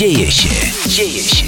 Dzieje 0.00 0.30
się, 0.30 0.48
dzieje 0.86 1.22
się. 1.22 1.44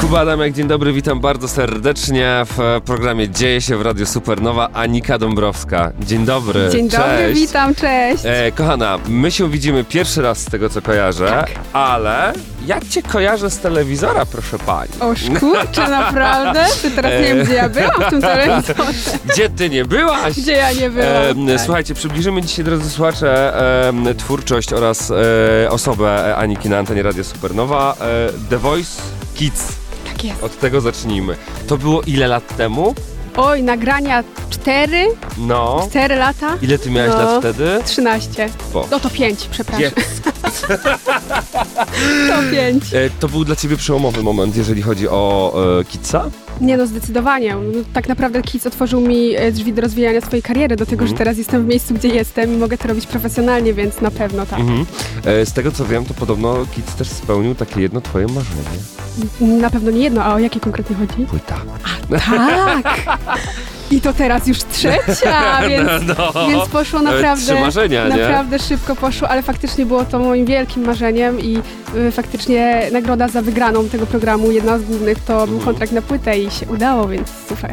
Kuba 0.00 0.20
Adamek, 0.20 0.52
dzień 0.54 0.68
dobry, 0.68 0.92
witam 0.92 1.20
bardzo 1.20 1.48
serdecznie 1.48 2.42
w 2.44 2.80
programie 2.84 3.28
Dzieje 3.30 3.60
się 3.60 3.76
w 3.76 3.82
Radio 3.82 4.06
Supernowa. 4.06 4.68
Anika 4.72 5.18
Dąbrowska, 5.18 5.92
dzień 6.00 6.24
dobry. 6.24 6.68
Dzień 6.72 6.88
dobry, 6.88 7.06
cześć. 7.18 7.40
witam, 7.40 7.74
cześć. 7.74 8.22
E, 8.26 8.52
kochana, 8.52 8.98
my 9.08 9.30
się 9.30 9.50
widzimy 9.50 9.84
pierwszy 9.84 10.22
raz 10.22 10.38
z 10.38 10.44
tego 10.44 10.68
co 10.68 10.82
kojarzę, 10.82 11.26
Tak. 11.26 11.50
ale 11.72 12.32
jak 12.70 12.88
cię 12.88 13.02
kojarzę 13.02 13.50
z 13.50 13.58
telewizora, 13.58 14.26
proszę 14.26 14.58
pani? 14.58 14.90
O 15.00 15.14
kurczę, 15.40 15.88
naprawdę? 15.88 16.64
Ty 16.82 16.90
teraz 16.90 17.12
nie 17.12 17.34
wiem, 17.34 17.44
gdzie 17.44 17.54
ja 17.54 17.68
byłam 17.68 18.02
w 18.06 18.10
tym 18.10 18.20
telewizorze. 18.20 18.74
Gdzie 19.32 19.48
ty 19.48 19.70
nie 19.70 19.84
byłaś? 19.84 20.40
Gdzie 20.40 20.52
ja 20.52 20.72
nie 20.72 20.90
byłam. 20.90 21.48
E, 21.48 21.52
tak. 21.56 21.60
Słuchajcie, 21.64 21.94
przybliżymy 21.94 22.42
dzisiaj, 22.42 22.64
drodzy 22.64 22.90
słuchacze, 22.90 23.54
e, 24.10 24.14
twórczość 24.14 24.72
oraz 24.72 25.10
e, 25.10 25.70
osobę 25.70 26.36
Aniki 26.36 26.68
na 26.68 26.78
antenie 26.78 27.02
Radia 27.02 27.24
Supernowa. 27.24 27.96
E, 28.00 28.32
The 28.50 28.58
Voice 28.58 29.02
Kids. 29.34 29.68
Tak 30.12 30.24
jest. 30.24 30.42
Od 30.42 30.58
tego 30.58 30.80
zacznijmy. 30.80 31.36
To 31.66 31.76
było 31.76 32.02
ile 32.02 32.28
lat 32.28 32.56
temu? 32.56 32.94
Oj, 33.36 33.62
nagrania 33.62 34.24
4, 34.50 35.06
No. 35.38 35.86
4 35.90 36.16
lata, 36.16 36.56
Ile 36.62 36.78
ty 36.78 36.90
miałeś 36.90 37.12
No. 37.12 37.18
lat 37.18 37.38
wtedy? 37.40 37.80
13. 37.84 38.48
Bo. 38.72 38.86
No 38.90 39.00
to 39.00 39.10
5, 39.10 39.48
przepraszam. 39.50 39.90
To 40.68 42.42
5. 42.50 42.94
E, 42.94 43.10
to 43.20 43.28
był 43.28 43.44
dla 43.44 43.56
ciebie 43.56 43.76
przełomowy 43.76 44.22
moment, 44.22 44.56
jeżeli 44.56 44.82
chodzi 44.82 45.08
o 45.08 45.54
e, 45.80 45.84
Kidsa? 45.84 46.30
Nie 46.60 46.76
no, 46.76 46.86
zdecydowanie. 46.86 47.54
No, 47.54 47.80
tak 47.92 48.08
naprawdę 48.08 48.42
Kids 48.42 48.66
otworzył 48.66 49.00
mi 49.00 49.34
e, 49.36 49.52
drzwi 49.52 49.72
do 49.72 49.82
rozwijania 49.82 50.20
swojej 50.20 50.42
kariery, 50.42 50.76
do 50.76 50.86
tego, 50.86 51.02
Mhm. 51.02 51.08
że 51.10 51.14
teraz 51.18 51.38
jestem 51.38 51.64
w 51.64 51.66
miejscu, 51.68 51.94
gdzie 51.94 52.08
jestem 52.08 52.54
i 52.54 52.56
mogę 52.56 52.78
to 52.78 52.88
robić 52.88 53.06
profesjonalnie, 53.06 53.74
więc 53.74 54.00
na 54.00 54.10
pewno 54.10 54.46
tak. 54.46 54.60
Mhm. 54.60 54.86
E, 55.24 55.46
z 55.46 55.52
tego 55.52 55.72
co 55.72 55.84
wiem, 55.86 56.04
to 56.04 56.14
podobno 56.14 56.56
Kids 56.74 56.94
też 56.94 57.08
spełnił 57.08 57.54
takie 57.54 57.80
jedno 57.80 58.00
twoje 58.00 58.26
marzenie. 58.26 59.60
Na 59.60 59.70
pewno 59.70 59.90
nie 59.90 60.00
jedno, 60.00 60.24
a 60.24 60.34
o 60.34 60.38
jakie 60.38 60.60
konkretnie 60.60 60.96
chodzi? 60.96 61.26
Płyta. 61.30 61.56
Tak! 62.10 63.00
I 63.90 64.00
to 64.00 64.12
teraz 64.12 64.46
już 64.46 64.58
trzecia, 64.58 65.60
więc, 65.68 65.88
no. 66.18 66.48
więc 66.48 66.68
poszło 66.68 67.02
naprawdę... 67.02 67.60
Marzenia, 67.60 68.08
nie? 68.08 68.16
Naprawdę 68.16 68.58
szybko 68.58 68.96
poszło, 68.96 69.28
ale 69.28 69.42
faktycznie 69.42 69.86
było 69.86 70.04
to 70.04 70.18
moim 70.18 70.46
wielkim 70.46 70.86
marzeniem 70.86 71.40
i 71.40 71.58
y, 71.96 72.10
faktycznie 72.10 72.82
nagroda 72.92 73.28
za 73.28 73.42
wygraną 73.42 73.88
tego 73.88 74.06
programu, 74.06 74.50
jedna 74.52 74.78
z 74.78 74.82
głównych, 74.82 75.18
to 75.18 75.34
był 75.46 75.56
Mhm. 75.56 75.60
kontrakt 75.64 75.92
na 75.92 76.02
płytę 76.02 76.38
i 76.38 76.50
się 76.50 76.66
udało, 76.66 77.08
więc 77.08 77.28
super. 77.48 77.70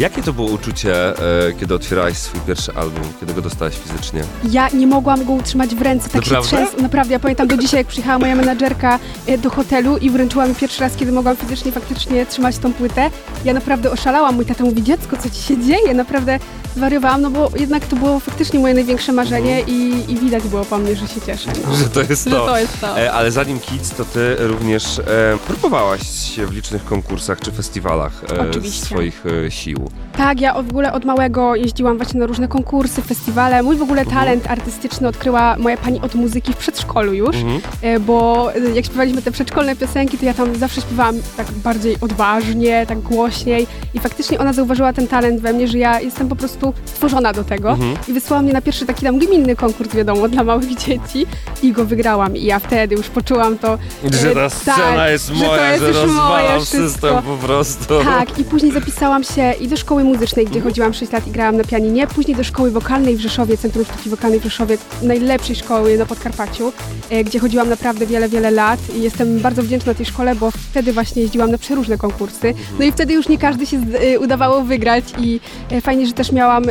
Jakie 0.00 0.22
to 0.22 0.32
było 0.32 0.48
uczucie, 0.48 1.18
e, 1.48 1.52
kiedy 1.60 1.74
otwierałaś 1.74 2.16
swój 2.16 2.40
pierwszy 2.40 2.72
album, 2.74 3.02
kiedy 3.20 3.34
go 3.34 3.42
dostałaś 3.42 3.74
fizycznie? 3.74 4.22
Ja 4.50 4.68
nie 4.68 4.86
mogłam 4.86 5.24
go 5.24 5.32
utrzymać 5.32 5.74
w 5.74 5.82
ręce, 5.82 6.08
tak 6.08 6.14
Naprawdę? 6.14 6.48
się 6.50 6.56
trzęsł. 6.56 6.82
Naprawdę, 6.82 7.12
ja 7.12 7.20
pamiętam 7.20 7.48
do 7.48 7.56
dzisiaj, 7.56 7.80
jak 7.80 7.86
przyjechała 7.86 8.18
moja 8.18 8.36
menadżerka 8.36 8.98
y, 9.28 9.38
do 9.38 9.50
hotelu 9.50 9.96
i 9.96 10.10
wręczyła 10.10 10.46
mi 10.46 10.54
pierwszy 10.54 10.80
raz, 10.80 10.96
kiedy 10.96 11.12
mogłam 11.12 11.36
fizycznie 11.36 11.72
faktycznie 11.72 12.26
trzymać 12.26 12.58
tą 12.58 12.72
płytę. 12.72 13.10
Ja 13.44 13.54
naprawdę 13.54 13.90
oszalałam. 13.90 14.34
Mój 14.34 14.46
tata 14.46 14.64
mówi, 14.64 14.82
dziecko, 14.82 15.16
co 15.16 15.30
ci 15.30 15.42
się 15.42 15.58
dzieje? 15.64 15.94
Naprawdę 15.94 16.38
zwariowałam, 16.76 17.22
no 17.22 17.30
bo 17.30 17.50
jednak 17.56 17.86
to 17.86 17.96
było 17.96 18.20
faktycznie 18.20 18.60
moje 18.60 18.74
największe 18.74 19.12
marzenie 19.12 19.60
i, 19.60 20.04
i 20.08 20.16
widać 20.16 20.42
było 20.42 20.64
po 20.64 20.78
mnie, 20.78 20.96
że 20.96 21.08
się 21.08 21.20
cieszę. 21.20 21.50
No. 21.68 21.76
Że 21.76 21.84
to 21.88 22.00
jest 22.00 22.24
Że 22.24 22.30
to. 22.30 22.46
to 22.46 22.58
jest 22.58 22.80
to. 22.80 23.00
E, 23.00 23.12
ale 23.12 23.30
zanim 23.32 23.60
Kids, 23.60 23.90
to 23.90 24.04
ty 24.04 24.36
również 24.38 24.98
e, 24.98 25.02
próbowałaś 25.46 26.00
się 26.34 26.46
w 26.46 26.52
licznych 26.52 26.84
konkursach 26.84 27.40
czy 27.40 27.52
festiwalach 27.52 28.22
e, 28.32 28.50
Oczywiście. 28.50 28.86
swoich 28.86 29.24
e, 29.46 29.50
sił. 29.50 29.89
Tak, 30.16 30.40
ja 30.40 30.54
w 30.54 30.58
ogóle 30.70 30.92
od 30.92 31.04
małego 31.04 31.54
jeździłam 31.54 31.96
właśnie 31.96 32.20
na 32.20 32.26
różne 32.26 32.48
konkursy, 32.48 33.02
festiwale. 33.02 33.62
Mój 33.62 33.76
w 33.76 33.82
ogóle 33.82 34.06
talent 34.06 34.46
artystyczny 34.50 35.08
odkryła 35.08 35.56
moja 35.58 35.76
pani 35.76 36.00
od 36.00 36.14
muzyki 36.14 36.52
w 36.52 36.56
przedszkolu 36.56 37.12
już, 37.12 37.36
Mhm. 37.36 37.60
e, 37.82 38.00
bo 38.00 38.50
e, 38.54 38.58
jak 38.74 38.84
śpiewaliśmy 38.84 39.22
te 39.22 39.30
przedszkolne 39.30 39.76
piosenki, 39.76 40.18
to 40.18 40.24
ja 40.24 40.34
tam 40.34 40.56
zawsze 40.56 40.80
śpiewałam 40.80 41.14
tak 41.36 41.50
bardziej 41.50 41.96
odważnie, 42.00 42.86
tak 42.88 42.98
głośniej 43.00 43.66
i 43.94 44.00
faktycznie 44.00 44.38
ona 44.38 44.52
zauważyła 44.52 44.92
ten 44.92 45.08
talent 45.08 45.40
we 45.40 45.52
mnie, 45.52 45.68
że 45.68 45.78
ja 45.78 46.00
jestem 46.00 46.28
po 46.28 46.36
prostu 46.36 46.74
stworzona 46.84 47.32
do 47.32 47.44
tego 47.44 47.70
Mhm. 47.70 47.96
i 48.08 48.12
wysłała 48.12 48.42
mnie 48.42 48.52
na 48.52 48.60
pierwszy 48.60 48.86
taki 48.86 49.04
tam 49.06 49.18
gminny 49.18 49.56
konkurs, 49.56 49.94
wiadomo, 49.94 50.28
dla 50.28 50.44
małych 50.44 50.76
dzieci 50.76 51.26
i 51.62 51.72
go 51.72 51.84
wygrałam 51.84 52.36
i 52.36 52.44
ja 52.44 52.58
wtedy 52.58 52.94
już 52.94 53.08
poczułam 53.08 53.58
to, 53.58 53.78
Że 54.22 54.30
e, 54.30 54.34
ta 54.34 54.50
scena 54.50 54.76
tak, 54.76 55.10
jest 55.10 55.26
że 55.26 55.34
moja, 55.46 55.56
to 55.58 55.64
jest 55.66 55.80
że 55.82 55.88
już 55.88 55.96
rozwalam 55.96 56.28
moje 56.54 56.60
system 56.60 56.80
wszystko. 56.88 57.22
po 57.22 57.46
prostu. 57.46 58.04
Tak, 58.04 58.38
i 58.38 58.44
później 58.44 58.72
zapisałam 58.72 59.24
się 59.24 59.52
i 59.60 59.68
do 59.68 59.76
szkoły 59.80 60.04
muzycznej, 60.04 60.44
Mhm. 60.44 60.50
gdzie 60.50 60.60
chodziłam 60.60 60.94
6 60.94 61.12
lat 61.12 61.26
i 61.26 61.30
grałam 61.30 61.56
na 61.56 61.64
pianinie, 61.64 62.06
później 62.06 62.36
do 62.36 62.44
szkoły 62.44 62.70
wokalnej 62.70 63.16
w 63.16 63.20
Rzeszowie, 63.20 63.56
Centrum 63.56 63.84
Sztuki 63.84 64.10
Wokalnej 64.10 64.40
w 64.40 64.42
Rzeszowie, 64.42 64.78
najlepszej 65.02 65.56
szkoły 65.56 65.98
na 65.98 66.06
Podkarpaciu, 66.06 66.72
e, 67.10 67.24
gdzie 67.24 67.38
chodziłam 67.38 67.68
naprawdę 67.68 68.06
wiele, 68.06 68.28
wiele 68.28 68.50
lat 68.50 68.80
i 68.96 69.02
jestem 69.02 69.38
bardzo 69.40 69.62
wdzięczna 69.62 69.94
tej 69.94 70.06
szkole, 70.06 70.34
bo 70.34 70.50
wtedy 70.50 70.92
właśnie 70.92 71.22
jeździłam 71.22 71.50
na 71.50 71.58
przeróżne 71.58 71.98
konkursy. 71.98 72.48
Mhm. 72.48 72.66
No 72.78 72.84
i 72.84 72.92
wtedy 72.92 73.12
już 73.14 73.28
nie 73.28 73.38
każdy 73.38 73.66
się 73.66 73.76
e, 74.14 74.18
udawało 74.18 74.62
wygrać 74.62 75.04
i 75.18 75.40
e, 75.70 75.80
fajnie, 75.80 76.06
że 76.06 76.12
też 76.12 76.32
miałam 76.32 76.64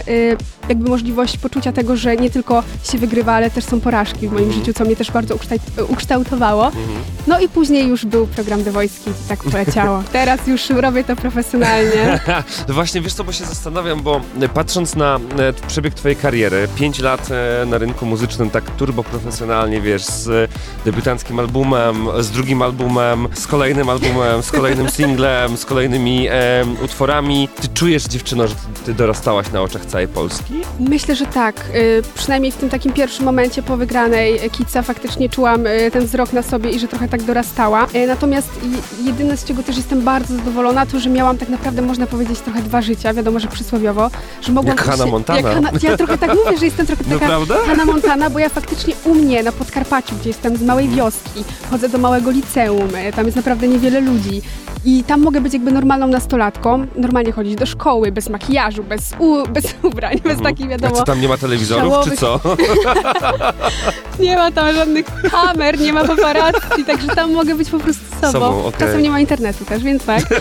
jakby 0.69 0.89
możliwość 0.89 1.37
poczucia 1.37 1.71
tego, 1.71 1.95
że 1.97 2.15
nie 2.17 2.29
tylko 2.29 2.63
się 2.91 2.97
wygrywa, 2.97 3.33
ale 3.33 3.51
też 3.51 3.63
są 3.65 3.79
porażki 3.79 4.27
w 4.27 4.31
moim 4.31 4.45
Mhm. 4.45 4.59
życiu, 4.59 4.73
co 4.73 4.85
mnie 4.85 4.95
też 4.95 5.11
bardzo 5.11 5.35
ukształt- 5.35 5.83
ukształtowało. 5.89 6.71
No 7.29 7.39
i 7.39 7.49
później 7.49 7.87
już 7.87 8.05
był 8.05 8.27
program 8.27 8.63
The 8.63 8.71
Voice 8.71 9.03
Kids 9.03 9.25
i 9.25 9.29
tak 9.29 9.43
poleciało. 9.43 10.03
Teraz 10.11 10.47
już 10.47 10.69
robię 10.69 11.03
to 11.03 11.15
profesjonalnie. 11.15 12.19
No 12.67 12.73
właśnie, 12.73 13.01
wiesz 13.01 13.13
co, 13.13 13.23
bo 13.23 13.31
się 13.31 13.45
zastanawiam, 13.45 14.01
bo 14.01 14.21
e, 14.41 14.49
patrząc 14.49 14.95
na 14.95 15.19
e, 15.39 15.53
przebieg 15.67 15.93
twojej 15.93 16.17
kariery, 16.17 16.67
5 16.75 16.99
lat 16.99 17.29
e, 17.31 17.65
na 17.65 17.77
rynku 17.77 18.05
muzycznym 18.05 18.49
tak 18.49 18.71
turbo 18.71 19.03
profesjonalnie, 19.03 19.81
wiesz, 19.81 20.05
z 20.05 20.51
debiutanckim 20.85 21.39
albumem, 21.39 22.07
z 22.19 22.31
drugim 22.31 22.61
albumem, 22.61 23.27
z 23.33 23.47
kolejnym 23.47 23.89
albumem, 23.89 24.43
z 24.43 24.51
kolejnym 24.51 24.89
singlem, 24.97 25.57
z 25.57 25.65
kolejnymi 25.65 26.27
e, 26.27 26.65
utworami. 26.85 27.49
Ty 27.61 27.67
czujesz, 27.67 28.03
dziewczyno, 28.03 28.47
że 28.47 28.55
ty 28.85 28.93
dorastałaś 28.93 29.51
na 29.51 29.61
oczach 29.61 29.85
całej 29.85 30.07
Polski? 30.07 30.53
Myślę, 30.79 31.15
że 31.15 31.25
tak. 31.25 31.65
Y, 31.75 32.03
Przynajmniej 32.15 32.51
w 32.51 32.55
tym 32.55 32.69
takim 32.69 32.93
pierwszym 32.93 33.25
momencie 33.25 33.63
po 33.63 33.77
wygranej 33.77 34.49
Kitsa 34.49 34.81
faktycznie 34.81 35.29
czułam 35.29 35.67
y, 35.67 35.91
ten 35.91 36.05
wzrok 36.05 36.33
na 36.33 36.43
sobie 36.43 36.69
i 36.69 36.79
że 36.79 36.87
trochę 36.87 37.07
tak 37.07 37.18
dorastała. 37.23 37.87
Y, 37.95 38.07
Natomiast 38.07 38.49
je- 38.63 39.05
jedyne, 39.05 39.37
z 39.37 39.43
czego 39.45 39.63
też 39.63 39.77
jestem 39.77 40.01
bardzo 40.01 40.35
zadowolona, 40.35 40.85
to, 40.85 40.99
że 40.99 41.09
miałam 41.09 41.37
tak 41.37 41.49
naprawdę, 41.49 41.81
można 41.81 42.07
powiedzieć, 42.07 42.39
trochę 42.39 42.61
dwa 42.61 42.81
życia, 42.81 43.13
wiadomo, 43.13 43.39
że 43.39 43.47
przysłowiowo, 43.47 44.09
że 44.41 44.51
mogłam... 44.51 44.77
Jak 44.77 44.85
Hannah 44.85 45.05
się- 45.05 45.11
Montana. 45.11 45.39
Jak 45.39 45.53
Hannah, 45.53 45.83
ja 45.83 45.97
trochę 45.97 46.17
tak 46.17 46.29
mówię, 46.45 46.57
że 46.57 46.65
jestem 46.65 46.85
trochę 46.85 47.03
taka 47.03 47.15
Naprawdę? 47.19 47.55
Hannah 47.67 47.85
Montana, 47.85 48.29
bo 48.29 48.39
ja 48.39 48.49
faktycznie 48.49 48.93
u 49.05 49.15
mnie 49.15 49.43
na 49.43 49.51
Podkarpaciu, 49.51 50.15
gdzie 50.19 50.29
jestem 50.29 50.57
z 50.57 50.61
małej 50.61 50.89
wioski, 50.89 51.43
chodzę 51.71 51.89
do 51.89 51.97
małego 51.97 52.31
liceum, 52.31 52.95
y, 52.95 53.13
tam 53.15 53.25
jest 53.25 53.35
naprawdę 53.37 53.67
niewiele 53.67 54.01
ludzi. 54.01 54.41
I 54.85 55.03
tam 55.03 55.21
mogę 55.21 55.41
być 55.41 55.53
jakby 55.53 55.71
normalną 55.71 56.07
nastolatką, 56.07 56.85
normalnie 56.95 57.31
chodzić 57.31 57.55
do 57.55 57.65
szkoły, 57.65 58.11
bez 58.11 58.29
makijażu, 58.29 58.83
bez, 58.83 59.11
u, 59.19 59.47
bez 59.47 59.65
ubrań, 59.83 60.19
bez 60.23 60.41
takich 60.41 60.65
A 60.65 60.69
wiadomo... 60.69 60.95
co 60.95 61.03
tam 61.03 61.21
nie 61.21 61.27
ma 61.27 61.37
telewizorów, 61.37 61.93
czy 62.03 62.17
co? 62.17 62.39
Nie 64.19 64.35
ma 64.35 64.51
tam 64.51 64.73
żadnych 64.75 65.05
kamer, 65.31 65.79
nie 65.79 65.93
ma 65.93 66.03
paparazzi, 66.03 66.85
także 66.87 67.07
tam 67.15 67.31
mogę 67.31 67.55
być 67.55 67.69
po 67.69 67.79
prostu 67.79 68.08
sobą. 68.21 68.31
Sobą, 68.31 68.65
okej. 68.65 68.79
Czasem 68.79 69.01
nie 69.01 69.09
ma 69.09 69.19
internetu 69.19 69.65
też, 69.65 69.83
więc 69.83 70.05
tak. 70.05 70.23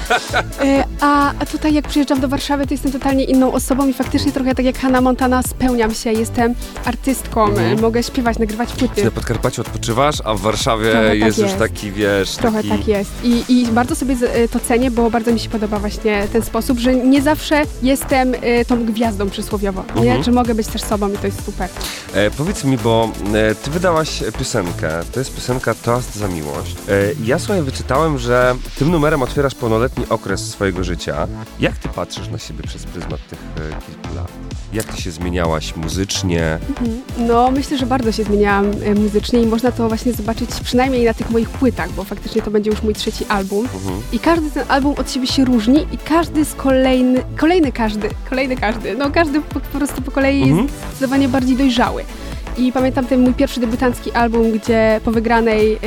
E, 0.65 0.85
A, 1.01 1.33
a 1.39 1.47
tutaj 1.47 1.75
jak 1.75 1.89
przyjeżdżam 1.89 2.21
do 2.21 2.29
Warszawy, 2.29 2.67
to 2.67 2.75
jestem 2.75 2.93
totalnie 2.93 3.25
inną 3.25 3.53
osobą 3.53 3.89
i 3.89 3.93
faktycznie 3.93 4.33
trochę 4.33 4.55
tak 4.55 4.65
jak 4.65 4.79
Hannah 4.79 5.03
Montana 5.03 5.43
spełniam 5.43 5.95
się, 5.95 6.13
jestem 6.13 6.55
artystką, 6.85 7.45
Mhm. 7.49 7.79
e, 7.79 7.81
mogę 7.81 8.03
śpiewać, 8.03 8.39
nagrywać 8.39 8.73
płyty. 8.73 9.05
Na 9.05 9.11
Podkarpaciu 9.11 9.61
odpoczywasz, 9.63 10.17
a 10.25 10.35
w 10.35 10.41
Warszawie 10.41 10.91
Trochę 10.91 11.09
tak 11.09 11.19
jest 11.19 11.39
już 11.39 11.47
jest. 11.47 11.59
taki, 11.59 11.93
wiesz, 11.93 12.31
Trochę 12.31 12.57
taki... 12.57 12.69
tak 12.69 12.89
jest. 12.89 13.11
I, 13.25 13.45
I 13.49 13.67
bardzo 13.67 13.95
sobie 13.97 14.17
e, 14.35 14.49
to 14.49 14.61
cenię, 14.61 14.91
bo 14.91 15.11
bardzo 15.11 15.33
mi 15.33 15.41
się 15.41 15.49
podoba 15.51 15.79
właśnie 15.79 16.27
ten 16.33 16.43
sposób, 16.43 16.79
że 16.79 16.95
nie 16.95 17.23
zawsze 17.23 17.63
jestem 17.83 18.33
tą 18.69 18.85
gwiazdą 18.87 19.31
przysłowiowo, 19.31 19.81
Mhm. 19.81 20.05
nie? 20.05 20.25
Że 20.25 20.31
mogę 20.33 20.55
być 20.55 20.67
też 20.67 20.83
sobą 20.83 21.09
i 21.13 21.19
to 21.19 21.27
jest 21.27 21.45
super. 21.45 21.69
E, 22.15 22.31
powiedz 22.31 22.65
mi, 22.65 22.79
bo 22.79 23.11
ty 23.65 23.71
wydałaś 23.71 24.23
piosenkę, 24.39 24.91
to 25.13 25.21
jest 25.21 25.35
piosenka 25.35 25.75
Toast 25.75 26.17
za 26.17 26.29
miłość. 26.29 26.77
E, 26.89 26.93
ja 27.25 27.39
sobie 27.39 27.63
wyczytałem, 27.73 28.19
że 28.19 28.55
tym 28.79 28.91
numerem 28.91 29.23
otwierasz 29.23 29.55
pełnoletni 29.55 30.05
okres 30.09 30.51
swojego 30.51 30.85
życia. 30.85 31.27
Jak 31.61 31.77
ty 31.77 31.89
patrzysz 31.89 32.29
na 32.29 32.39
siebie 32.39 32.63
przez 32.67 32.85
pryzmat 32.85 33.21
tych 33.31 33.39
e, 33.57 33.71
kilku 33.87 34.17
lat? 34.17 34.29
Jak 34.73 34.85
ty 34.85 35.03
się 35.03 35.11
zmieniałaś 35.11 35.77
muzycznie? 35.77 36.59
No, 37.19 37.51
myślę, 37.51 37.79
że 37.79 37.87
bardzo 37.87 38.13
się 38.13 38.25
zmieniałam 38.25 38.71
e, 38.85 38.95
muzycznie 38.95 39.43
i 39.43 39.47
można 39.47 39.73
to 39.73 39.89
właśnie 39.89 40.13
zobaczyć 40.13 40.51
przynajmniej 40.65 41.05
na 41.05 41.15
tych 41.15 41.31
moich 41.31 41.51
płytach, 41.51 41.93
bo 41.93 42.05
faktycznie 42.05 42.43
to 42.43 42.51
będzie 42.51 42.71
już 42.71 42.83
mój 42.83 42.95
trzeci 42.95 43.25
album. 43.29 43.69
Mhm. 43.75 44.01
I 44.13 44.19
każdy 44.19 44.51
ten 44.51 44.65
album 44.69 44.95
od 44.99 45.11
siebie 45.13 45.27
się 45.27 45.45
różni 45.45 45.87
i 45.93 45.99
każdy 45.99 46.45
z 46.45 46.55
kolejny, 46.55 47.23
kolejny 47.37 47.73
każdy, 47.73 48.09
kolejny 48.31 48.57
każdy, 48.57 48.95
no 48.97 49.11
każdy 49.11 49.41
po, 49.41 49.61
po 49.61 49.79
prostu 49.79 50.03
po 50.03 50.11
kolei 50.11 50.43
Mhm. 50.43 50.63
jest 50.63 50.75
zdecydowanie 50.91 51.29
bardziej 51.29 51.57
dojrzały. 51.57 52.05
I 52.59 52.73
pamiętam 52.73 53.07
ten 53.07 53.21
mój 53.21 53.35
pierwszy 53.35 53.61
debiutancki 53.61 54.13
album, 54.13 54.53
gdzie 54.53 55.01
po 55.05 55.11
wygranej 55.11 55.73
e, 55.73 55.79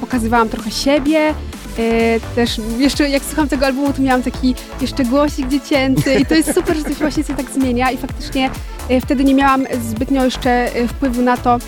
pokazywałam 0.00 0.48
trochę 0.48 0.70
siebie, 0.70 1.34
E, 1.78 2.20
też 2.34 2.60
jeszcze 2.78 3.08
jak 3.08 3.22
słucham 3.22 3.48
tego 3.48 3.66
albumu, 3.66 3.92
to 3.92 4.02
miałam 4.02 4.22
taki 4.22 4.54
jeszcze 4.80 5.04
głosik 5.04 5.48
dziecięcy 5.48 6.14
i 6.14 6.26
to 6.26 6.34
jest 6.34 6.54
super, 6.54 6.76
że 6.76 6.82
się 6.82 6.94
właśnie 6.94 7.24
się 7.24 7.34
tak 7.34 7.50
zmienia 7.50 7.90
i 7.90 7.96
faktycznie 7.96 8.50
e, 8.88 9.00
wtedy 9.00 9.24
nie 9.24 9.34
miałam 9.34 9.66
zbytnio 9.90 10.24
jeszcze 10.24 10.50
e, 10.50 10.88
wpływu 10.88 11.22
na 11.22 11.36
to, 11.36 11.54
e, 11.54 11.58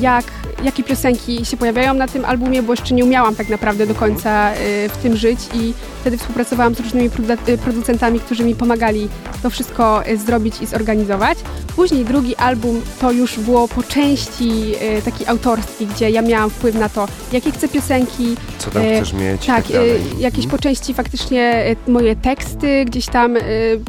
jak 0.00 0.24
jakie 0.64 0.82
piosenki 0.82 1.44
się 1.44 1.56
pojawiają 1.56 1.94
na 1.94 2.08
tym 2.08 2.24
albumie, 2.24 2.62
bo 2.62 2.72
jeszcze 2.72 2.94
nie 2.94 3.04
umiałam 3.04 3.34
tak 3.34 3.48
naprawdę 3.48 3.86
do 3.86 3.94
końca 3.94 4.52
y, 4.54 4.56
w 4.88 4.96
tym 5.02 5.16
żyć 5.16 5.38
i 5.54 5.74
wtedy 6.00 6.16
współpracowałam 6.18 6.74
z 6.74 6.80
różnymi 6.80 7.10
y, 7.48 7.58
producentami, 7.58 8.20
którzy 8.20 8.44
mi 8.44 8.54
pomagali 8.54 9.08
to 9.42 9.50
wszystko 9.50 10.06
y, 10.08 10.16
zrobić 10.16 10.54
i 10.60 10.66
zorganizować. 10.66 11.38
Później 11.76 12.04
drugi 12.04 12.36
album 12.36 12.80
to 13.00 13.12
już 13.12 13.38
było 13.38 13.68
po 13.68 13.82
części 13.82 14.74
taki 15.04 15.26
autorski, 15.26 15.86
gdzie 15.86 16.10
ja 16.10 16.22
miałam 16.22 16.50
wpływ 16.50 16.74
na 16.74 16.88
to, 16.88 17.08
jakie 17.32 17.52
chcę 17.52 17.68
piosenki, 17.68 18.36
Co 18.58 18.70
tam 18.70 18.82
chcesz 18.82 19.12
mieć? 19.12 19.46
tak, 19.46 19.64
tak 19.64 19.72
jakieś 20.18 20.44
Mhm. 20.44 20.50
po 20.50 20.58
części 20.58 20.94
faktycznie 20.94 21.64
moje 21.88 22.16
teksty 22.16 22.84
gdzieś 22.84 23.06
tam, 23.06 23.36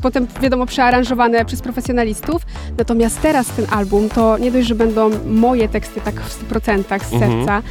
potem 0.02 0.28
wiadomo 0.42 0.66
przearanżowane 0.66 1.46
przez 1.46 1.62
profesjonalistów. 1.62 2.42
Natomiast 2.78 3.22
teraz 3.22 3.48
ten 3.48 3.66
album 3.72 4.10
to 4.10 4.38
nie 4.38 4.52
dość, 4.52 4.68
że 4.68 4.76
będą 4.76 5.10
moje 5.28 5.70
teksty 5.70 6.02
tak 6.02 6.16
w 6.22 6.50
100% 6.52 6.53
z 6.62 7.14
Mhm. 7.14 7.20
serca, 7.20 7.62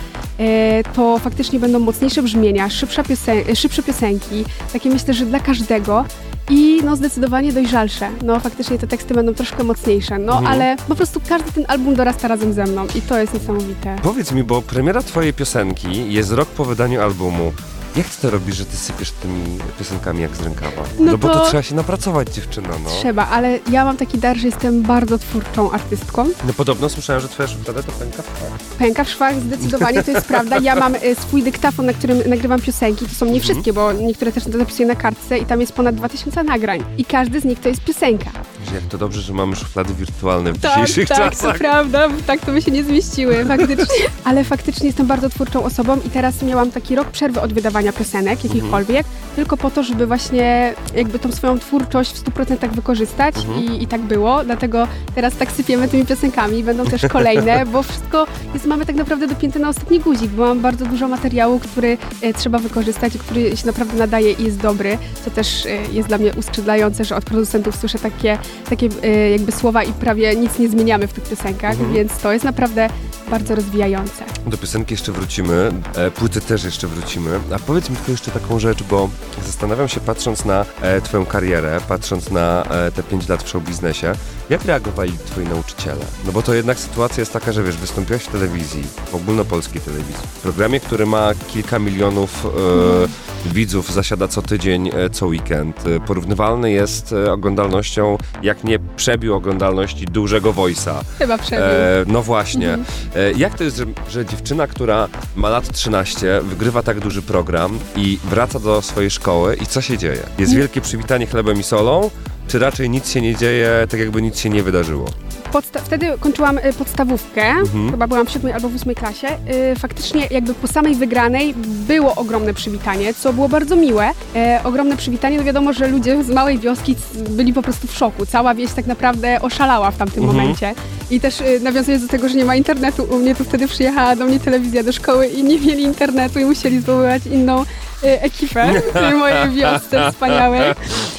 y, 0.40 0.82
to 0.94 1.18
faktycznie 1.18 1.60
będą 1.60 1.78
mocniejsze 1.78 2.22
brzmienia, 2.22 2.70
szybsza 2.70 3.02
piosen- 3.02 3.54
szybsze 3.56 3.82
piosenki, 3.82 4.44
takie 4.72 4.88
myślę, 4.90 5.14
że 5.14 5.26
dla 5.26 5.40
każdego. 5.40 6.04
I 6.50 6.80
no 6.84 6.96
zdecydowanie 6.96 7.52
dojrzalsze. 7.52 8.08
No 8.24 8.40
faktycznie 8.40 8.78
te 8.78 8.86
teksty 8.86 9.14
będą 9.14 9.34
troszkę 9.34 9.64
mocniejsze, 9.64 10.18
no 10.18 10.32
Mhm. 10.32 10.46
ale 10.46 10.76
po 10.88 10.94
prostu 10.94 11.20
każdy 11.28 11.52
ten 11.52 11.64
album 11.68 11.94
dorasta 11.94 12.28
razem 12.28 12.52
ze 12.52 12.64
mną 12.64 12.86
i 12.94 13.02
to 13.02 13.18
jest 13.18 13.34
niesamowite. 13.34 13.96
Powiedz 14.02 14.32
mi, 14.32 14.44
bo 14.44 14.62
premiera 14.62 15.02
twojej 15.02 15.32
piosenki 15.32 16.12
jest 16.12 16.32
rok 16.32 16.48
po 16.48 16.64
wydaniu 16.64 17.00
albumu. 17.02 17.52
Jak 17.96 18.06
ty 18.08 18.22
to 18.22 18.30
robisz, 18.30 18.56
że 18.56 18.64
ty 18.66 18.76
sypiesz 18.76 19.10
tymi 19.10 19.58
piosenkami 19.78 20.22
jak 20.22 20.36
z 20.36 20.40
rękawa? 20.40 20.82
No 20.98 21.18
bo 21.18 21.28
to 21.28 21.34
to- 21.40 21.46
trzeba 21.46 21.62
się 21.62 21.74
napracować, 21.74 22.28
dziewczyno, 22.34 22.68
no. 22.84 22.90
Trzeba, 22.90 23.28
ale 23.28 23.58
ja 23.70 23.84
mam 23.84 23.96
taki 23.96 24.18
dar, 24.18 24.36
że 24.36 24.46
jestem 24.46 24.82
bardzo 24.82 25.18
twórczą 25.18 25.70
artystką. 25.70 26.28
No 26.46 26.52
podobno 26.52 26.88
słyszałem, 26.88 27.22
że 27.22 27.28
twoja 27.28 27.48
szuflada 27.48 27.82
to 27.82 27.92
pęka 27.92 28.22
w 28.22 28.26
pach. 28.26 28.60
Pęka 28.78 29.04
w 29.04 29.08
szwach, 29.10 29.40
zdecydowanie 29.40 30.02
to 30.02 30.10
jest 30.10 30.26
prawda. 30.26 30.58
Ja 30.58 30.76
mam 30.76 30.94
e, 30.94 31.14
swój 31.14 31.42
dyktafon, 31.42 31.86
na 31.86 31.92
którym 31.92 32.18
nagrywam 32.26 32.60
piosenki. 32.60 33.06
To 33.06 33.14
są 33.14 33.26
nie 33.26 33.40
wszystkie, 33.40 33.72
bo 33.72 33.92
niektóre 33.92 34.32
też 34.32 34.44
zapisuję 34.44 34.88
na 34.88 34.94
kartce 34.96 35.38
i 35.38 35.46
tam 35.46 35.60
jest 35.60 35.72
ponad 35.72 35.94
2000 35.94 36.42
nagrań. 36.42 36.84
I 36.98 37.04
każdy 37.04 37.40
z 37.40 37.44
nich 37.44 37.60
to 37.60 37.68
jest 37.68 37.80
piosenka. 37.84 38.30
Że 38.68 38.74
Jak 38.74 38.84
to 38.84 38.98
dobrze, 38.98 39.20
że 39.20 39.32
mamy 39.32 39.56
szuflady 39.56 39.94
wirtualne 39.94 40.52
w 40.52 40.60
Tak, 40.60 40.70
dzisiejszych 40.72 41.08
tak, 41.08 41.18
to 41.18 41.30
czasach. 41.30 41.58
prawda, 41.58 42.08
bo 42.08 42.14
tak 42.26 42.40
to 42.40 42.52
by 42.52 42.62
się 42.62 42.70
nie 42.70 42.84
zmieściły, 42.84 43.44
faktycznie. 43.44 44.04
Ale 44.24 44.44
faktycznie 44.44 44.86
jestem 44.86 45.06
bardzo 45.06 45.28
twórczą 45.28 45.64
osobą 45.64 45.96
i 46.06 46.10
teraz 46.10 46.42
miałam 46.42 46.70
taki 46.70 46.96
rok 46.96 47.10
przerwy 47.10 47.40
od 47.40 47.52
wydawania 47.52 47.81
piosenek, 47.92 48.44
jakichkolwiek, 48.44 49.06
tylko 49.36 49.56
po 49.56 49.70
to, 49.70 49.82
żeby 49.82 50.06
właśnie 50.06 50.74
jakby 50.94 51.18
tą 51.18 51.32
swoją 51.32 51.58
twórczość 51.58 52.12
w 52.12 52.24
100% 52.24 52.70
wykorzystać 52.70 53.34
I, 53.60 53.82
i 53.82 53.86
tak 53.86 54.00
było, 54.00 54.44
dlatego 54.44 54.88
teraz 55.14 55.36
tak 55.36 55.52
sypiemy 55.52 55.88
tymi 55.88 56.06
piosenkami, 56.06 56.64
będą 56.64 56.84
też 56.84 57.06
kolejne, 57.06 57.66
bo 57.72 57.82
wszystko 57.82 58.26
jest, 58.54 58.66
mamy 58.66 58.86
tak 58.86 58.96
naprawdę 58.96 59.26
dopięte 59.26 59.58
na 59.58 59.68
ostatni 59.68 60.00
guzik, 60.00 60.30
bo 60.30 60.46
mam 60.46 60.60
bardzo 60.60 60.86
dużo 60.86 61.08
materiału, 61.08 61.58
który 61.58 61.98
e, 62.22 62.34
trzeba 62.34 62.58
wykorzystać 62.58 63.14
i 63.14 63.18
który 63.18 63.56
się 63.56 63.66
naprawdę 63.66 63.98
nadaje 63.98 64.32
i 64.32 64.44
jest 64.44 64.60
dobry, 64.60 64.98
co 65.24 65.30
też 65.30 65.66
e, 65.66 65.68
jest 65.92 66.08
dla 66.08 66.18
mnie 66.18 66.32
uskrzydlające, 66.36 67.04
że 67.04 67.16
od 67.16 67.24
producentów 67.24 67.76
słyszę 67.76 67.98
takie, 67.98 68.38
takie 68.70 68.88
e, 69.02 69.30
jakby 69.30 69.52
słowa 69.52 69.84
i 69.84 69.92
prawie 69.92 70.36
nic 70.36 70.58
nie 70.58 70.68
zmieniamy 70.68 71.06
w 71.06 71.12
tych 71.12 71.24
piosenkach, 71.24 71.92
więc 71.92 72.18
to 72.18 72.32
jest 72.32 72.44
naprawdę 72.44 72.88
bardzo 73.30 73.54
rozwijające. 73.54 74.24
Do 74.46 74.58
piosenki 74.58 74.94
jeszcze 74.94 75.12
wrócimy, 75.12 75.72
e, 75.94 76.10
płyty 76.10 76.40
też 76.40 76.64
jeszcze 76.64 76.86
wrócimy. 76.86 77.40
A 77.54 77.58
powiedz 77.58 77.90
mi 77.90 77.96
tylko 77.96 78.10
jeszcze 78.12 78.30
taką 78.30 78.58
rzecz, 78.58 78.82
bo 78.82 79.08
zastanawiam 79.46 79.88
się 79.88 80.00
patrząc 80.00 80.44
na 80.44 80.64
e, 80.80 81.00
twoją 81.00 81.26
karierę, 81.26 81.80
patrząc 81.88 82.30
na 82.30 82.64
e, 82.64 82.92
te 82.92 83.02
5 83.02 83.28
lat 83.28 83.42
w 83.42 83.48
show 83.48 83.62
biznesie, 83.64 84.12
jak 84.50 84.64
reagowali 84.64 85.18
twoi 85.26 85.44
nauczyciele? 85.44 86.04
No 86.26 86.32
bo 86.32 86.42
to 86.42 86.54
jednak 86.54 86.78
sytuacja 86.78 87.20
jest 87.20 87.32
taka, 87.32 87.52
że 87.52 87.62
wiesz, 87.62 87.76
wystąpiłeś 87.76 88.22
w 88.22 88.28
telewizji, 88.28 88.84
w 89.10 89.14
ogólnopolskiej 89.14 89.80
telewizji, 89.80 90.26
w 90.34 90.40
programie, 90.40 90.80
który 90.80 91.06
ma 91.06 91.34
kilka 91.48 91.78
milionów 91.78 92.46
e, 92.46 93.31
widzów, 93.46 93.92
zasiada 93.92 94.28
co 94.28 94.42
tydzień, 94.42 94.90
e, 94.94 95.10
co 95.10 95.26
weekend. 95.26 95.86
E, 95.86 96.00
Porównywalny 96.00 96.70
jest 96.70 97.12
e, 97.12 97.32
oglądalnością, 97.32 98.18
jak 98.42 98.64
nie 98.64 98.78
przebił 98.96 99.34
oglądalności 99.34 100.04
dużego 100.06 100.52
voice'a. 100.52 100.94
Chyba 101.18 101.38
przebił. 101.38 101.64
E, 101.64 102.04
no 102.06 102.22
właśnie. 102.22 102.78
E, 103.14 103.32
jak 103.36 103.54
to 103.58 103.64
jest, 103.64 103.76
że, 103.76 103.84
że 104.10 104.26
dziewczyna, 104.26 104.66
która 104.66 105.08
ma 105.36 105.48
lat 105.48 105.72
13, 105.72 106.40
wygrywa 106.42 106.82
tak 106.82 107.00
duży 107.00 107.22
program 107.22 107.78
i 107.96 108.18
wraca 108.24 108.58
do 108.58 108.82
swojej 108.82 109.10
szkoły 109.10 109.56
i 109.62 109.66
co 109.66 109.80
się 109.80 109.98
dzieje? 109.98 110.18
Jest 110.38 110.54
wielkie 110.54 110.80
przywitanie 110.80 111.26
chlebem 111.26 111.60
i 111.60 111.62
solą? 111.62 112.10
Czy 112.48 112.58
raczej 112.58 112.90
nic 112.90 113.10
się 113.10 113.20
nie 113.20 113.36
dzieje, 113.36 113.86
tak 113.90 114.00
jakby 114.00 114.22
nic 114.22 114.38
się 114.38 114.50
nie 114.50 114.62
wydarzyło? 114.62 115.06
Podsta- 115.52 115.80
wtedy 115.84 116.06
kończyłam 116.20 116.58
y, 116.58 116.72
podstawówkę, 116.78 117.42
Mhm. 117.46 117.90
chyba 117.90 118.06
byłam 118.06 118.26
w 118.26 118.30
siódmej 118.30 118.52
albo 118.52 118.68
w 118.68 118.74
ósmej 118.74 118.94
klasie. 118.96 119.28
Y, 119.72 119.78
faktycznie 119.78 120.26
jakby 120.30 120.54
po 120.54 120.66
samej 120.66 120.94
wygranej 120.94 121.54
było 121.88 122.14
ogromne 122.14 122.54
przywitanie, 122.54 123.14
co 123.14 123.32
było 123.32 123.48
bardzo 123.48 123.76
miłe. 123.76 124.10
E, 124.36 124.60
ogromne 124.64 124.96
przywitanie, 124.96 125.38
no 125.38 125.44
wiadomo, 125.44 125.72
że 125.72 125.88
ludzie 125.88 126.24
z 126.24 126.28
małej 126.28 126.58
wioski 126.58 126.96
byli 127.30 127.52
po 127.52 127.62
prostu 127.62 127.86
w 127.86 127.94
szoku. 127.96 128.26
Cała 128.26 128.54
wieś 128.54 128.72
tak 128.72 128.86
naprawdę 128.86 129.40
oszalała 129.42 129.90
w 129.90 129.96
tamtym 129.96 130.22
Mhm. 130.24 130.40
momencie. 130.40 130.74
I 131.10 131.20
też 131.20 131.40
y, 131.40 131.60
nawiązując 131.62 132.02
do 132.02 132.08
tego, 132.08 132.28
że 132.28 132.34
nie 132.34 132.44
ma 132.44 132.56
internetu 132.56 133.02
u 133.10 133.18
mnie, 133.18 133.34
to 133.34 133.44
wtedy 133.44 133.68
przyjechała 133.68 134.16
do 134.16 134.24
mnie 134.24 134.40
telewizja 134.40 134.82
do 134.82 134.92
szkoły 134.92 135.26
i 135.26 135.42
nie 135.42 135.58
mieli 135.60 135.82
internetu 135.82 136.38
i 136.38 136.44
musieli 136.44 136.80
zwoływać 136.80 137.26
inną 137.26 137.62
y, 137.62 137.64
ekipę 138.02 138.72
w 138.90 138.92
tej 138.92 139.14
mojej 139.14 139.50
wiosce 139.50 140.12
wspaniałej. 140.12 140.60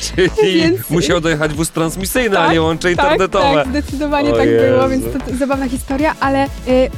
Czyli 0.36 0.62
Więc- 0.62 0.90
musiał 0.90 1.22
dojechać 1.22 1.54
wóz 1.54 1.70
transmisyjny, 1.70 2.40
a 2.40 2.42
Tak, 2.44 2.52
nie 2.52 2.62
łącze 2.62 2.96
Tak, 2.96 3.06
internetowe. 3.06 3.54
tak, 3.64 3.68
zdecydowanie 3.68 4.23
O 4.32 4.36
tak 4.38 4.48
było, 4.50 4.88
Jezu. 4.88 4.90
więc 4.90 5.04
to, 5.26 5.38
zabawna 5.38 5.70
historia, 5.70 6.16
ale 6.20 6.46
y, 6.46 6.50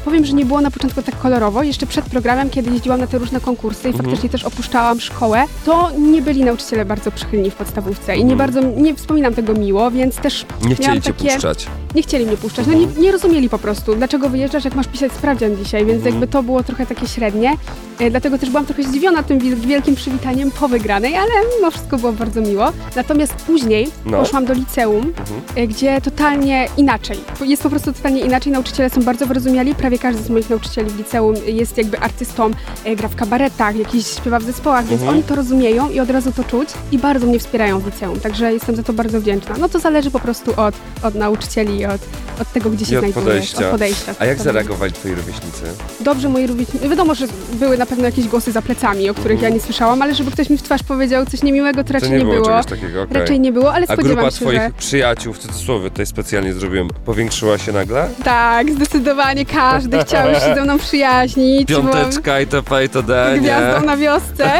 powiem, 0.06 0.26
że 0.26 0.34
nie 0.34 0.46
było 0.46 0.62
na 0.62 0.72
początku 0.72 1.02
tak 1.02 1.20
kolorowo. 1.20 1.64
Jeszcze 1.64 1.86
przed 1.86 2.06
programem, 2.06 2.50
kiedy 2.50 2.72
jeździłam 2.72 3.00
na 3.00 3.08
te 3.08 3.18
różne 3.18 3.40
konkursy 3.40 3.84
i 3.84 3.92
Mhm. 3.92 4.06
faktycznie 4.06 4.30
też 4.30 4.44
opuszczałam 4.46 5.00
szkołę, 5.00 5.44
to 5.66 5.92
nie 6.00 6.22
byli 6.22 6.44
nauczyciele 6.44 6.86
bardzo 6.86 7.12
przychylni 7.12 7.52
w 7.52 7.56
podstawówce 7.56 8.16
i 8.16 8.26
nie 8.26 8.34
Mhm. 8.34 8.38
bardzo, 8.38 8.62
nie 8.82 8.96
wspominam 8.96 9.34
tego 9.34 9.54
miło, 9.54 9.92
więc 9.92 10.16
też 10.16 10.46
Nie 10.62 10.76
chcieli 10.76 10.88
miałam 10.88 11.02
cię 11.02 11.14
takie, 11.14 11.32
puszczać. 11.34 11.68
Nie 11.96 12.02
chcieli 12.04 12.26
mnie 12.26 12.38
puszczać, 12.38 12.68
no 12.68 12.74
nie, 12.74 12.86
nie 12.88 13.12
rozumieli 13.12 13.50
po 13.50 13.60
prostu, 13.60 13.96
dlaczego 13.96 14.30
wyjeżdżasz, 14.30 14.66
jak 14.66 14.76
masz 14.76 14.88
pisać 14.88 15.12
sprawdzian 15.12 15.56
dzisiaj, 15.56 15.86
więc 15.86 15.98
Mhm. 15.98 16.14
jakby 16.16 16.28
to 16.28 16.44
było 16.44 16.64
trochę 16.64 16.86
takie 16.86 17.08
średnie, 17.08 17.58
e, 18.00 18.10
dlatego 18.12 18.38
też 18.38 18.50
byłam 18.50 18.66
trochę 18.66 18.84
zdziwiona 18.84 19.24
tym 19.24 19.40
wiel- 19.40 19.56
wielkim 19.56 19.96
przywitaniem 19.96 20.52
po 20.52 20.68
wygranej, 20.68 21.16
ale 21.16 21.32
mimo 21.58 21.72
wszystko 21.72 21.98
było 21.98 22.12
bardzo 22.14 22.42
miło. 22.42 22.66
Natomiast 22.96 23.34
później 23.34 23.88
No. 24.06 24.18
poszłam 24.20 24.46
do 24.46 24.54
liceum, 24.54 25.06
Mhm. 25.20 25.42
e, 25.56 25.68
gdzie 25.68 26.02
totalnie 26.02 26.68
inaczej, 26.78 27.18
jest 27.46 27.64
po 27.64 27.70
prostu 27.70 27.94
totalnie 27.94 28.22
inaczej, 28.22 28.52
nauczyciele 28.54 28.90
są 28.90 29.02
bardzo 29.04 29.26
wyrozumiali, 29.28 29.76
prawie 29.76 30.00
każdy 30.00 30.24
z 30.24 30.30
moich 30.30 30.50
nauczycieli 30.50 30.90
w 30.90 30.98
liceum 30.98 31.36
jest 31.46 31.78
jakby 31.78 32.00
artystą, 32.00 32.52
e, 32.86 32.96
gra 32.96 33.08
w 33.10 33.16
kabaretach, 33.16 33.76
jakiś 33.76 34.08
śpiewa 34.08 34.40
w 34.40 34.44
zespołach, 34.44 34.86
więc 34.86 35.02
Mhm. 35.02 35.18
oni 35.18 35.24
to 35.28 35.36
rozumieją 35.36 35.90
i 35.90 36.00
od 36.00 36.10
razu 36.10 36.32
to 36.32 36.44
czuć 36.44 36.70
i 36.92 36.98
bardzo 36.98 37.28
mnie 37.28 37.40
wspierają 37.40 37.80
w 37.80 37.86
liceum, 37.86 38.20
także 38.20 38.54
jestem 38.54 38.76
za 38.76 38.84
to 38.84 38.94
bardzo 38.94 39.22
wdzięczna. 39.22 39.56
No 39.60 39.70
to 39.70 39.80
zależy 39.80 40.12
po 40.12 40.20
prostu 40.20 40.52
od, 40.62 40.76
od 41.04 41.16
nauczycieli 41.16 41.80
i 41.80 41.85
od, 41.90 42.02
od 42.42 42.52
tego, 42.52 42.70
gdzie 42.70 42.86
się 42.86 42.94
I 42.94 42.98
od 42.98 43.02
znajdujesz, 43.02 43.26
podejścia. 43.26 43.66
od 43.66 43.72
podejścia. 43.72 44.14
A 44.20 44.26
jak 44.26 44.38
To 44.38 44.44
zareagowali 44.44 44.92
twoi 44.94 45.12
rówieśnicy? 45.16 45.62
Dobrze 46.00 46.30
moi 46.30 46.48
rówieśnicy, 46.48 46.90
wiadomo, 46.90 47.16
że 47.16 47.26
były 47.54 47.78
na 47.78 47.86
pewno 47.86 48.06
jakieś 48.06 48.28
głosy 48.28 48.52
za 48.52 48.62
plecami, 48.62 49.10
o 49.10 49.14
których 49.14 49.32
Mhm. 49.36 49.52
ja 49.52 49.56
nie 49.60 49.62
słyszałam, 49.64 50.02
ale 50.02 50.16
żeby 50.16 50.32
ktoś 50.32 50.50
mi 50.50 50.58
w 50.58 50.62
twarz 50.64 50.84
powiedział 50.84 51.26
coś 51.26 51.44
niemiłego, 51.44 51.84
to 51.84 51.88
To 51.88 51.94
raczej 51.94 52.10
nie, 52.12 52.18
nie, 52.18 52.24
było, 52.24 52.46
czegoś 52.46 52.66
takiego, 52.66 53.02
okej. 53.02 53.18
Raczej 53.22 53.40
nie 53.40 53.52
było, 53.52 53.74
ale 53.74 53.86
A 53.90 53.94
spodziewam 53.94 54.16
grupa 54.18 54.32
się, 54.32 54.38
twoich 54.38 54.60
że... 54.62 54.72
przyjaciół, 54.78 55.34
w 55.34 55.38
cudzysłowie 55.40 55.90
tutaj 55.90 56.06
specjalnie 56.06 56.54
zrobiłem, 56.54 56.88
powiększyła 57.06 57.58
się 57.58 57.72
nagle? 57.72 58.10
Tak, 58.24 58.72
zdecydowanie 58.72 59.46
każdy 59.46 60.00
chciał 60.00 60.30
już 60.30 60.40
się 60.40 60.56
ze 60.56 60.64
mną 60.64 60.78
przyjaźnić. 60.78 61.68
Piąteczka 61.68 62.40
itp. 62.40 62.84
itd. 62.84 63.30
nie? 63.34 63.40
Gwiazdą 63.42 63.86
na 63.86 63.98
wiosce. 63.98 64.52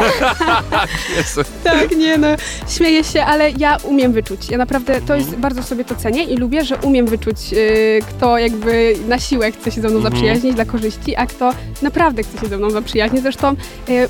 Tak, 1.64 1.90
nie 1.96 2.18
no, 2.18 2.26
śmieję 2.68 3.04
się, 3.04 3.24
ale 3.24 3.50
ja 3.50 3.76
umiem 3.76 4.12
wyczuć. 4.12 4.48
Ja 4.50 4.58
naprawdę 4.58 5.00
to 5.00 5.14
jest, 5.16 5.36
bardzo 5.36 5.62
sobie 5.62 5.84
to 5.84 5.94
cenię 5.94 6.24
i 6.24 6.36
lubię, 6.36 6.64
że 6.64 6.76
umiem 6.76 7.06
wyczuć, 7.06 7.15
y, 7.52 8.00
kto 8.08 8.38
jakby 8.38 8.94
na 9.08 9.18
siłę 9.18 9.52
chce 9.52 9.70
się 9.70 9.80
ze 9.80 9.88
mną 9.88 9.96
Mhm. 9.96 10.14
zaprzyjaźnić 10.14 10.54
dla 10.54 10.64
korzyści, 10.64 11.16
a 11.16 11.26
kto 11.26 11.52
naprawdę 11.82 12.22
chce 12.22 12.38
się 12.40 12.46
ze 12.46 12.56
mną 12.58 12.70
zaprzyjaźnić. 12.70 13.22
Zresztą 13.22 13.52
y, 13.52 13.56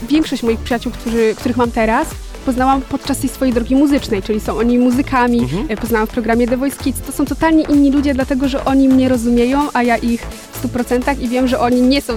większość 0.08 0.42
moich 0.42 0.58
przyjaciół, 0.60 0.92
którzy, 0.92 1.34
których 1.36 1.56
mam 1.56 1.70
teraz, 1.70 2.08
poznałam 2.46 2.82
podczas 2.82 3.18
tej 3.18 3.30
swojej 3.30 3.54
drogi 3.54 3.76
muzycznej, 3.76 4.22
czyli 4.22 4.40
są 4.40 4.56
oni 4.58 4.78
muzykami, 4.78 5.38
Mhm. 5.40 5.70
y, 5.70 5.76
poznałam 5.76 6.06
w 6.06 6.10
programie 6.10 6.48
The 6.48 6.56
Voice 6.56 6.76
Kids. 6.84 7.00
To 7.06 7.12
są 7.12 7.24
totalnie 7.24 7.62
inni 7.62 7.90
ludzie, 7.92 8.14
dlatego 8.14 8.48
że 8.48 8.64
oni 8.64 8.88
mnie 8.88 9.08
rozumieją, 9.08 9.58
a 9.72 9.82
ja 9.82 9.96
ich 9.96 10.20
w 10.52 10.58
100% 10.62 11.20
i 11.20 11.28
wiem, 11.28 11.48
że 11.48 11.60
oni 11.60 11.82
nie 11.82 12.02
są, 12.02 12.12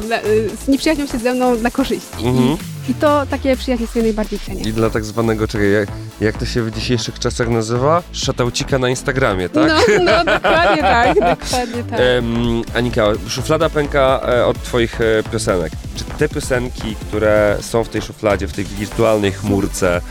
nie 0.68 0.78
przyjaźnią 0.78 1.06
się 1.08 1.18
ze 1.18 1.34
mną 1.34 1.58
dla 1.58 1.72
korzyści. 1.72 2.26
Mhm. 2.26 2.58
I, 2.90 2.94
to 2.94 3.26
takie 3.26 3.56
przyjaźnie 3.58 3.88
sobie 3.88 4.04
najbardziej 4.04 4.40
cenię. 4.40 4.62
I 4.62 4.74
dla 4.74 4.90
tak 4.90 5.06
zwanego, 5.06 5.48
czekaj, 5.48 5.72
jak, 5.72 5.90
jak 6.22 6.38
to 6.38 6.46
się 6.46 6.64
w 6.64 6.72
dzisiejszych 6.72 7.20
czasach 7.20 7.50
nazywa? 7.50 8.04
Szatałcika 8.12 8.80
na 8.80 8.90
Instagramie, 8.90 9.50
tak? 9.50 9.68
No, 9.68 10.04
no, 10.04 10.26
dokładnie 10.34 10.82
tak, 10.82 11.16
dokładnie 11.40 11.84
tak. 11.90 12.00
Em, 12.00 12.62
Anika, 12.76 13.06
szuflada 13.28 13.70
pęka 13.70 14.22
e, 14.28 14.46
od 14.46 14.64
twoich 14.64 15.02
e, 15.02 15.24
piosenek. 15.32 15.72
Czy 15.96 16.04
te 16.04 16.30
piosenki, 16.30 16.96
które 16.96 17.58
są 17.62 17.84
w 17.84 17.90
tej 17.90 18.02
szufladzie, 18.02 18.48
w 18.48 18.54
tej 18.54 18.66
wirtualnej 18.66 19.32
chmurce, 19.32 20.02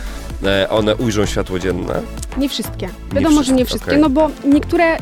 e, 0.45 0.71
one 0.71 0.97
ujrzą 0.97 1.27
światło 1.27 1.59
dzienne? 1.59 2.03
Nie 2.39 2.49
wszystkie. 2.49 2.89
Wiadomo, 3.13 3.43
że 3.43 3.53
nie 3.53 3.65
wszystkie, 3.65 3.65
wszystkie, 3.65 3.91
okej. 3.91 4.03
no 4.03 4.11
bo 4.11 4.31
niektóre, 4.45 4.97
y, 4.97 5.01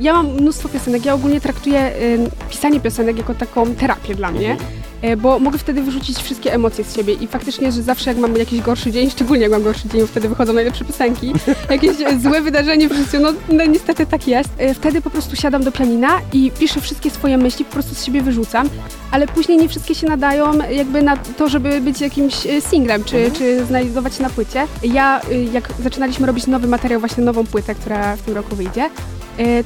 ja 0.00 0.12
mam 0.12 0.26
mnóstwo 0.26 0.68
piosenek, 0.68 1.04
ja 1.04 1.14
ogólnie 1.14 1.40
traktuję 1.40 1.92
y, 1.96 2.30
pisanie 2.50 2.80
piosenek 2.80 3.18
jako 3.18 3.34
taką 3.34 3.74
terapię 3.74 4.14
dla 4.14 4.30
mnie, 4.30 4.50
Mhm. 4.52 4.83
Y, 5.04 5.16
bo 5.16 5.38
mogę 5.38 5.58
wtedy 5.58 5.82
wyrzucić 5.82 6.18
wszystkie 6.18 6.52
emocje 6.52 6.84
z 6.84 6.96
siebie 6.96 7.12
i 7.12 7.26
faktycznie, 7.26 7.72
że 7.72 7.82
zawsze 7.82 8.10
jak 8.10 8.18
mam 8.18 8.36
jakiś 8.36 8.60
gorszy 8.60 8.92
dzień, 8.92 9.10
szczególnie 9.10 9.42
jak 9.42 9.52
mam 9.52 9.62
gorszy 9.62 9.88
dzień, 9.88 10.06
wtedy 10.06 10.28
wychodzą 10.28 10.52
najlepsze 10.52 10.84
piosenki, 10.84 11.32
jakieś 11.70 12.00
e, 12.00 12.20
złe 12.20 12.42
wydarzenie 12.42 12.88
w 12.88 12.92
życiu, 12.92 13.18
no, 13.20 13.32
no 13.48 13.66
niestety 13.66 14.06
tak 14.06 14.28
jest, 14.28 14.48
y, 14.60 14.74
wtedy 14.74 15.00
po 15.00 15.10
prostu 15.10 15.36
siadam 15.36 15.64
do 15.64 15.72
pianina 15.72 16.20
i 16.32 16.50
piszę 16.58 16.80
wszystkie 16.80 17.10
swoje 17.10 17.38
myśli, 17.38 17.64
po 17.64 17.72
prostu 17.72 17.94
z 17.94 18.04
siebie 18.04 18.22
wyrzucam, 18.22 18.68
ale 19.10 19.26
później 19.26 19.58
nie 19.58 19.68
wszystkie 19.68 19.94
się 19.94 20.06
nadają 20.06 20.52
jakby 20.70 21.02
na 21.02 21.16
to, 21.16 21.48
żeby 21.48 21.80
być 21.80 22.00
jakimś 22.00 22.34
singlem, 22.60 23.04
czy, 23.04 23.30
czy 23.38 23.64
znajdować 23.64 24.14
się 24.14 24.22
na 24.22 24.30
płycie. 24.30 24.66
Ja, 24.82 25.20
jak 25.52 25.68
zaczynaliśmy 25.82 26.26
robić 26.26 26.46
nowy 26.46 26.66
materiał, 26.66 27.00
właśnie 27.00 27.24
nową 27.24 27.46
płytę, 27.46 27.74
która 27.74 28.16
w 28.16 28.22
tym 28.22 28.34
roku 28.34 28.56
wyjdzie, 28.56 28.90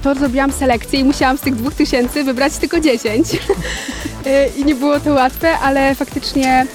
to 0.02 0.14
zrobiłam 0.14 0.52
selekcję 0.52 1.00
i 1.00 1.04
musiałam 1.04 1.38
z 1.38 1.40
tych 1.40 1.56
dwóch 1.56 1.74
tysięcy 1.74 2.24
wybrać 2.24 2.56
tylko 2.56 2.80
10. 2.80 3.28
Y, 4.26 4.60
I 4.60 4.64
nie 4.64 4.74
było 4.74 5.00
to 5.00 5.12
łatwe, 5.12 5.58
ale 5.58 5.94
faktycznie 5.94 6.66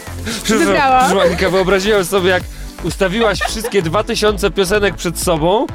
wybrałam. 0.47 1.15
Monika, 1.15 1.49
wyobraziłem 1.49 2.05
sobie, 2.05 2.29
jak 2.29 2.43
ustawiłaś 2.83 3.39
wszystkie 3.39 3.81
2000 3.81 4.51
piosenek 4.51 4.95
przed 4.95 5.19
sobą 5.19 5.67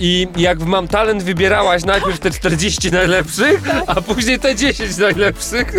i 0.00 0.28
jak 0.36 0.58
w 0.58 0.66
Mam 0.66 0.88
Talent 0.88 1.22
wybierałaś 1.22 1.84
najpierw 1.84 2.18
te 2.18 2.30
40 2.30 2.90
najlepszych, 2.92 3.60
a 3.86 3.94
później 4.00 4.38
te 4.38 4.54
10 4.54 4.96
najlepszych. 4.96 5.72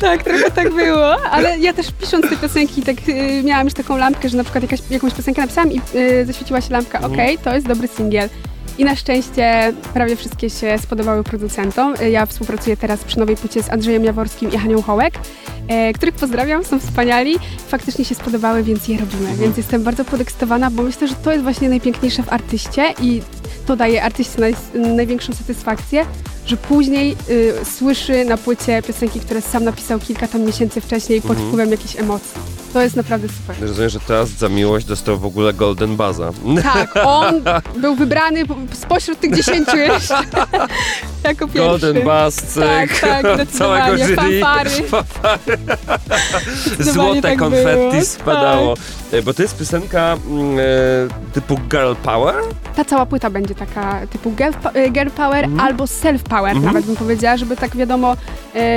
Tak, 0.00 0.22
trochę 0.22 0.50
tak 0.50 0.74
było, 0.74 1.22
ale 1.24 1.58
ja 1.58 1.72
też 1.72 1.86
pisząc 2.00 2.30
te 2.30 2.36
piosenki, 2.36 2.82
tak 2.82 2.96
y, 3.08 3.42
miałam 3.44 3.66
już 3.66 3.74
taką 3.74 3.96
lampkę, 3.96 4.28
że 4.28 4.36
na 4.36 4.44
przykład 4.44 4.62
jakaś, 4.62 4.80
jakąś 4.90 5.14
piosenkę 5.14 5.40
napisałam 5.40 5.72
i 5.72 5.80
y, 5.94 6.26
zaświeciła 6.26 6.60
się 6.60 6.72
lampka, 6.72 7.00
okej, 7.00 7.38
to 7.38 7.54
jest 7.54 7.66
dobry 7.66 7.88
singiel. 7.88 8.28
I 8.78 8.84
na 8.84 8.96
szczęście 8.96 9.72
prawie 9.94 10.16
wszystkie 10.16 10.50
się 10.50 10.78
spodobały 10.78 11.24
producentom. 11.24 11.94
Ja 12.10 12.26
współpracuję 12.26 12.76
teraz 12.76 13.04
przy 13.04 13.18
nowej 13.18 13.36
płycie 13.36 13.62
z 13.62 13.70
Andrzejem 13.70 14.04
Jaworskim 14.04 14.52
i 14.52 14.58
Hanią 14.58 14.82
Hołek, 14.82 15.14
e, 15.68 15.92
których 15.92 16.14
pozdrawiam, 16.14 16.64
są 16.64 16.80
wspaniali. 16.80 17.34
Faktycznie 17.68 18.04
się 18.04 18.14
spodobały, 18.14 18.62
więc 18.62 18.88
je 18.88 18.98
robimy. 18.98 19.36
Więc 19.36 19.56
jestem 19.56 19.82
bardzo 19.82 20.04
podekscytowana, 20.04 20.70
bo 20.70 20.82
myślę, 20.82 21.08
że 21.08 21.14
to 21.14 21.32
jest 21.32 21.42
właśnie 21.42 21.68
najpiękniejsze 21.68 22.22
w 22.22 22.32
artyście 22.32 22.94
i 23.02 23.22
to 23.66 23.76
daje 23.76 24.02
artyście 24.02 24.40
naj, 24.40 24.54
największą 24.74 25.32
satysfakcję, 25.34 26.06
że 26.46 26.56
później 26.56 27.16
y, 27.30 27.52
słyszy 27.78 28.24
na 28.24 28.36
płycie 28.36 28.82
piosenki, 28.82 29.20
które 29.20 29.40
sam 29.40 29.64
napisał 29.64 29.98
kilka 29.98 30.28
tam 30.28 30.40
miesięcy 30.42 30.80
wcześniej 30.80 31.20
pod 31.22 31.30
Mhm. 31.30 31.48
wpływem 31.48 31.70
jakichś 31.70 31.96
emocji. 31.96 32.40
To 32.72 32.82
jest 32.82 32.96
naprawdę 32.96 33.28
super. 33.28 33.56
Rozumiem, 33.68 33.90
że 33.90 34.00
teraz 34.00 34.28
za 34.28 34.48
miłość 34.48 34.86
dostał 34.86 35.18
w 35.18 35.24
ogóle 35.26 35.52
Golden 35.52 35.96
Baza. 35.96 36.30
Tak, 36.62 36.94
on 37.04 37.42
był 37.76 37.94
wybrany 37.94 38.46
po- 38.46 38.56
spośród 38.72 39.20
tych 39.20 39.34
dziesięciu 39.36 39.76
jeszcze 39.76 40.14
jako 41.24 41.48
pierwszy. 41.48 41.68
Golden 41.68 42.02
Buzz, 42.02 42.34
cyk. 42.34 42.62
Tak, 42.64 42.98
tak, 43.00 43.48
Całego 43.58 43.98
jury. 43.98 44.16
Fanfary. 44.16 44.70
Zdecydowanie 46.66 46.92
Złote 46.92 47.22
tak 47.22 47.38
konfetti 47.38 47.64
było. 47.78 47.92
Tak. 47.92 48.04
spadało. 48.04 48.74
E, 49.12 49.22
Bo 49.22 49.34
to 49.34 49.42
jest 49.42 49.58
piosenka 49.58 50.16
mm, 50.30 50.58
e, 50.58 50.62
typu 51.34 51.56
Girl 51.70 51.92
Power? 52.02 52.34
Ta 52.76 52.84
cała 52.84 53.06
płyta 53.06 53.30
będzie 53.30 53.54
taka 53.54 54.06
typu 54.06 54.30
girl, 54.30 54.52
e, 54.74 54.90
girl 54.90 55.08
power 55.10 55.44
Mhm. 55.44 55.60
albo 55.60 55.86
self 55.86 56.22
power, 56.22 56.50
Mhm. 56.56 56.64
nawet 56.64 56.86
bym 56.86 56.96
powiedziała, 56.96 57.36
żeby 57.36 57.56
tak 57.56 57.76
wiadomo, 57.76 58.16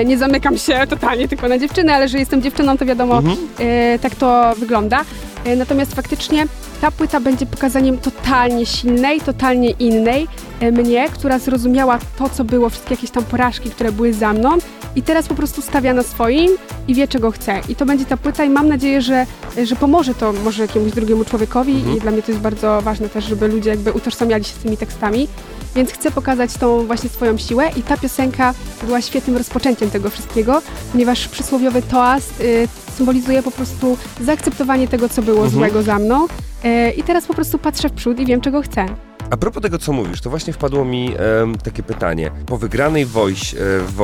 nie 0.06 0.18
zamykam 0.18 0.58
się 0.58 0.88
totalnie 0.90 1.28
tylko 1.28 1.48
na 1.48 1.58
dziewczyny, 1.58 1.94
ale 1.94 2.08
że 2.08 2.18
jestem 2.20 2.42
dziewczyną, 2.42 2.78
to 2.78 2.86
wiadomo, 2.86 3.22
e, 3.60 3.85
tak 4.02 4.16
to 4.16 4.54
wygląda. 4.58 5.02
E, 5.46 5.56
natomiast 5.56 5.96
faktycznie 5.96 6.46
ta 6.82 6.92
płyta 6.92 7.20
będzie 7.20 7.46
pokazaniem 7.46 7.98
totalnie 7.98 8.66
silnej, 8.66 9.22
totalnie 9.22 9.70
innej 9.70 10.28
e, 10.60 10.72
mnie, 10.72 11.10
która 11.10 11.40
zrozumiała 11.40 12.00
to, 12.18 12.30
co 12.30 12.44
było, 12.44 12.70
wszystkie 12.70 12.96
jakieś 12.96 13.12
tam 13.12 13.24
porażki, 13.24 13.70
które 13.70 13.92
były 13.92 14.14
za 14.14 14.34
mną 14.34 14.58
i 14.96 15.02
teraz 15.04 15.28
po 15.28 15.36
prostu 15.36 15.62
stawia 15.62 15.94
na 15.94 16.04
swoim 16.04 16.52
i 16.88 16.96
wie, 16.96 17.08
czego 17.08 17.32
chce. 17.32 17.60
I 17.70 17.76
to 17.76 17.86
będzie 17.86 18.06
ta 18.06 18.18
płyta 18.18 18.44
i 18.44 18.50
mam 18.50 18.68
nadzieję, 18.68 19.02
że, 19.02 19.26
że 19.64 19.76
pomoże 19.76 20.14
to 20.16 20.34
może 20.34 20.62
jakiemuś 20.62 20.92
drugiemu 20.92 21.26
człowiekowi 21.26 21.74
Mhm. 21.74 21.98
i 21.98 22.00
dla 22.00 22.12
mnie 22.12 22.22
to 22.22 22.32
jest 22.32 22.42
bardzo 22.42 22.82
ważne 22.82 23.10
też, 23.10 23.26
żeby 23.26 23.48
ludzie 23.48 23.70
jakby 23.70 23.94
utożsamiali 23.94 24.44
się 24.44 24.52
z 24.52 24.58
tymi 24.58 24.78
tekstami. 24.78 25.28
Więc 25.76 25.92
chcę 25.92 26.12
pokazać 26.12 26.54
tą 26.54 26.86
właśnie 26.88 27.10
swoją 27.10 27.38
siłę 27.38 27.70
i 27.78 27.82
ta 27.82 27.98
piosenka 27.98 28.54
była 28.84 29.02
świetnym 29.02 29.38
rozpoczęciem 29.38 29.90
tego 29.90 30.10
wszystkiego, 30.10 30.62
ponieważ 30.92 31.28
przysłowiowy 31.28 31.82
toast 31.82 32.42
y, 32.42 32.68
symbolizuje 32.98 33.44
po 33.44 33.52
prostu 33.52 33.98
zaakceptowanie 34.22 34.88
tego, 34.88 35.10
co 35.10 35.22
było 35.22 35.38
Mhm. 35.44 35.54
złego 35.54 35.84
za 35.84 36.00
mną. 36.00 36.26
Y, 36.66 36.92
I 36.92 37.04
teraz 37.04 37.26
po 37.26 37.34
prostu 37.34 37.58
patrzę 37.58 37.90
w 37.90 37.92
przód 37.92 38.20
i 38.20 38.26
wiem, 38.26 38.42
czego 38.42 38.62
chcę. 38.62 38.86
A 39.30 39.38
propos 39.38 39.62
tego, 39.64 39.78
co 39.80 39.94
mówisz, 39.94 40.22
to 40.22 40.30
właśnie 40.30 40.54
wpadło 40.54 40.86
mi 40.86 41.12
em, 41.42 41.58
takie 41.58 41.84
pytanie. 41.84 42.32
Po 42.46 42.58
wygranej 42.58 43.06
voice, 43.06 43.58
e, 43.58 43.80
w 43.80 44.02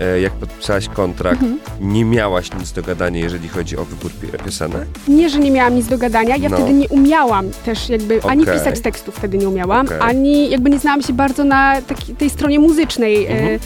e, 0.00 0.20
jak 0.20 0.32
podpisałaś 0.32 0.88
kontrakt, 0.88 1.42
Mhm. 1.42 1.60
nie 1.80 2.04
miałaś 2.04 2.50
nic 2.60 2.72
do 2.72 2.82
gadania, 2.82 3.20
jeżeli 3.20 3.48
chodzi 3.48 3.76
o 3.76 3.84
wybór 3.84 4.10
pi- 4.12 4.44
piosenek? 4.44 4.88
Nie, 5.08 5.28
że 5.30 5.38
nie 5.38 5.50
miałam 5.50 5.74
nic 5.74 5.86
do 5.86 5.98
gadania, 5.98 6.36
ja 6.36 6.48
No. 6.48 6.56
wtedy 6.56 6.72
nie 6.72 6.88
umiałam 6.88 7.50
też 7.64 7.88
jakby, 7.88 8.22
ani 8.22 8.42
Okej. 8.42 8.58
pisać 8.58 8.80
tekstów 8.80 9.16
wtedy 9.16 9.38
nie 9.38 9.48
umiałam, 9.48 9.86
Okej. 9.86 9.98
ani 10.00 10.50
jakby 10.50 10.70
nie 10.70 10.78
znałam 10.78 11.02
się 11.02 11.12
bardzo 11.12 11.44
na 11.44 11.82
taki, 11.82 12.14
tej 12.14 12.30
stronie 12.30 12.58
muzycznej 12.60 13.26
Mhm. 13.26 13.58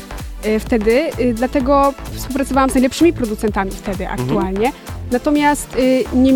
e, 0.45 0.49
e, 0.49 0.61
wtedy, 0.61 1.01
e, 1.19 1.33
dlatego 1.35 1.95
współpracowałam 2.15 2.71
z 2.71 2.75
najlepszymi 2.75 3.13
producentami 3.13 3.71
wtedy 3.71 4.05
Mhm. 4.09 4.21
aktualnie. 4.21 4.73
Natomiast 5.13 5.77
e, 6.13 6.17
nie, 6.17 6.33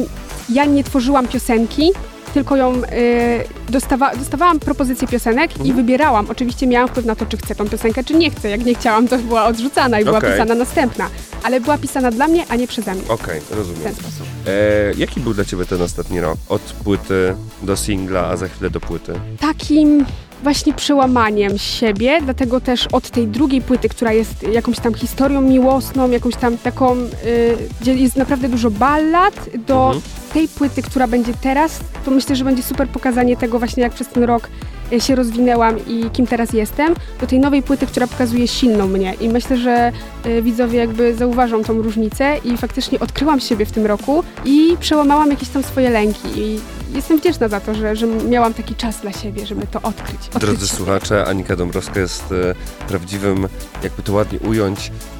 ja 0.49 0.65
nie 0.65 0.85
tworzyłam 0.85 1.29
piosenki, 1.29 1.93
tylko 2.31 2.57
ją 2.57 2.73
e, 2.75 2.83
dostawa, 3.69 4.17
dostawałam 4.17 4.61
propozycje 4.61 5.09
piosenek 5.09 5.51
i 5.57 5.61
Mhm. 5.61 5.77
wybierałam. 5.77 6.27
Oczywiście 6.31 6.67
miałam 6.67 6.89
wpływ 6.89 7.07
na 7.07 7.15
to, 7.17 7.27
czy 7.27 7.37
chcę 7.37 7.55
tą 7.55 7.69
piosenkę, 7.69 8.05
czy 8.05 8.15
nie 8.15 8.31
chcę. 8.31 8.51
Jak 8.51 8.65
nie 8.65 8.75
chciałam, 8.75 9.09
to 9.09 9.19
była 9.19 9.45
odrzucana 9.47 10.01
i 10.01 10.05
była 10.05 10.19
Okej. 10.19 10.33
pisana 10.33 10.55
następna. 10.55 11.09
Ale 11.43 11.61
była 11.61 11.79
pisana 11.79 12.11
dla 12.11 12.29
mnie, 12.29 12.45
a 12.49 12.57
nie 12.57 12.67
przeze 12.67 12.95
mnie. 12.95 13.03
Okej, 13.09 13.41
W 13.41 13.53
rozumiem. 13.53 13.83
ten 13.83 13.95
sposób. 13.95 14.27
E, 14.47 14.51
jaki 14.99 15.21
był 15.21 15.35
dla 15.35 15.45
ciebie 15.45 15.65
ten 15.67 15.83
ostatni 15.83 16.21
rok? 16.21 16.37
Od 16.49 16.61
płyty 16.63 17.35
do 17.63 17.77
singla, 17.77 18.27
a 18.27 18.37
za 18.37 18.49
chwilę 18.49 18.71
do 18.71 18.81
płyty. 18.81 19.13
takim 19.41 20.05
właśnie 20.43 20.75
przełamaniem 20.75 21.59
siebie, 21.59 22.21
dlatego 22.25 22.61
też 22.61 22.87
od 22.93 23.11
tej 23.11 23.27
drugiej 23.29 23.63
płyty, 23.63 23.89
która 23.89 24.13
jest 24.13 24.43
jakąś 24.43 24.79
tam 24.81 24.95
historią 24.95 25.41
miłosną, 25.41 26.11
jakąś 26.11 26.37
tam 26.37 26.59
taką, 26.59 26.97
y, 26.97 27.09
gdzie 27.81 27.95
jest 27.95 28.17
naprawdę 28.17 28.49
dużo 28.49 28.71
ballad, 28.71 29.35
do 29.67 29.87
Mhm. 29.87 30.03
Tej 30.33 30.49
płyty, 30.49 30.83
która 30.83 31.07
będzie 31.07 31.33
teraz, 31.43 31.81
to 32.05 32.11
myślę, 32.11 32.37
że 32.37 32.45
będzie 32.45 32.63
super 32.63 32.89
pokazanie 32.89 33.37
tego 33.37 33.59
właśnie, 33.59 33.83
jak 33.83 33.93
przez 33.93 34.09
ten 34.09 34.23
rok 34.25 34.49
y, 34.93 35.01
się 35.01 35.15
rozwinęłam 35.15 35.87
i 35.87 36.11
kim 36.13 36.27
teraz 36.27 36.53
jestem, 36.53 36.95
do 37.21 37.27
tej 37.27 37.41
nowej 37.41 37.63
płyty, 37.63 37.87
która 37.87 38.07
pokazuje 38.07 38.49
silną 38.49 38.87
mnie 38.87 39.15
i 39.21 39.29
myślę, 39.29 39.57
że 39.57 39.93
y, 40.27 40.43
widzowie 40.43 40.79
jakby 40.79 41.15
zauważą 41.15 41.65
tą 41.65 41.83
różnicę 41.83 42.37
i 42.45 42.57
faktycznie 42.57 43.01
odkryłam 43.01 43.41
siebie 43.41 43.67
w 43.67 43.73
tym 43.73 43.87
roku 43.87 44.25
i 44.45 44.77
przełamałam 44.81 45.31
jakieś 45.31 45.49
tam 45.49 45.63
swoje 45.63 45.91
lęki 45.91 46.29
i 46.37 46.61
jestem 46.95 47.19
wdzięczna 47.19 47.49
za 47.49 47.61
to, 47.61 47.75
że, 47.75 47.97
że 47.97 48.07
miałam 48.07 48.55
taki 48.55 48.75
czas 48.75 49.01
dla 49.01 49.13
siebie, 49.13 49.47
żeby 49.47 49.67
to 49.67 49.83
odkryć. 49.83 50.21
odkryć 50.21 50.41
Drodzy 50.41 50.67
siebie. 50.67 50.77
słuchacze, 50.77 51.25
Anika 51.27 51.57
Dąbrowska 51.57 52.01
jest 52.01 52.25
e, 52.33 52.55
prawdziwym, 52.89 53.49
jakby 53.83 54.03
to 54.03 54.13
ładnie 54.13 54.39
ująć, 54.39 54.93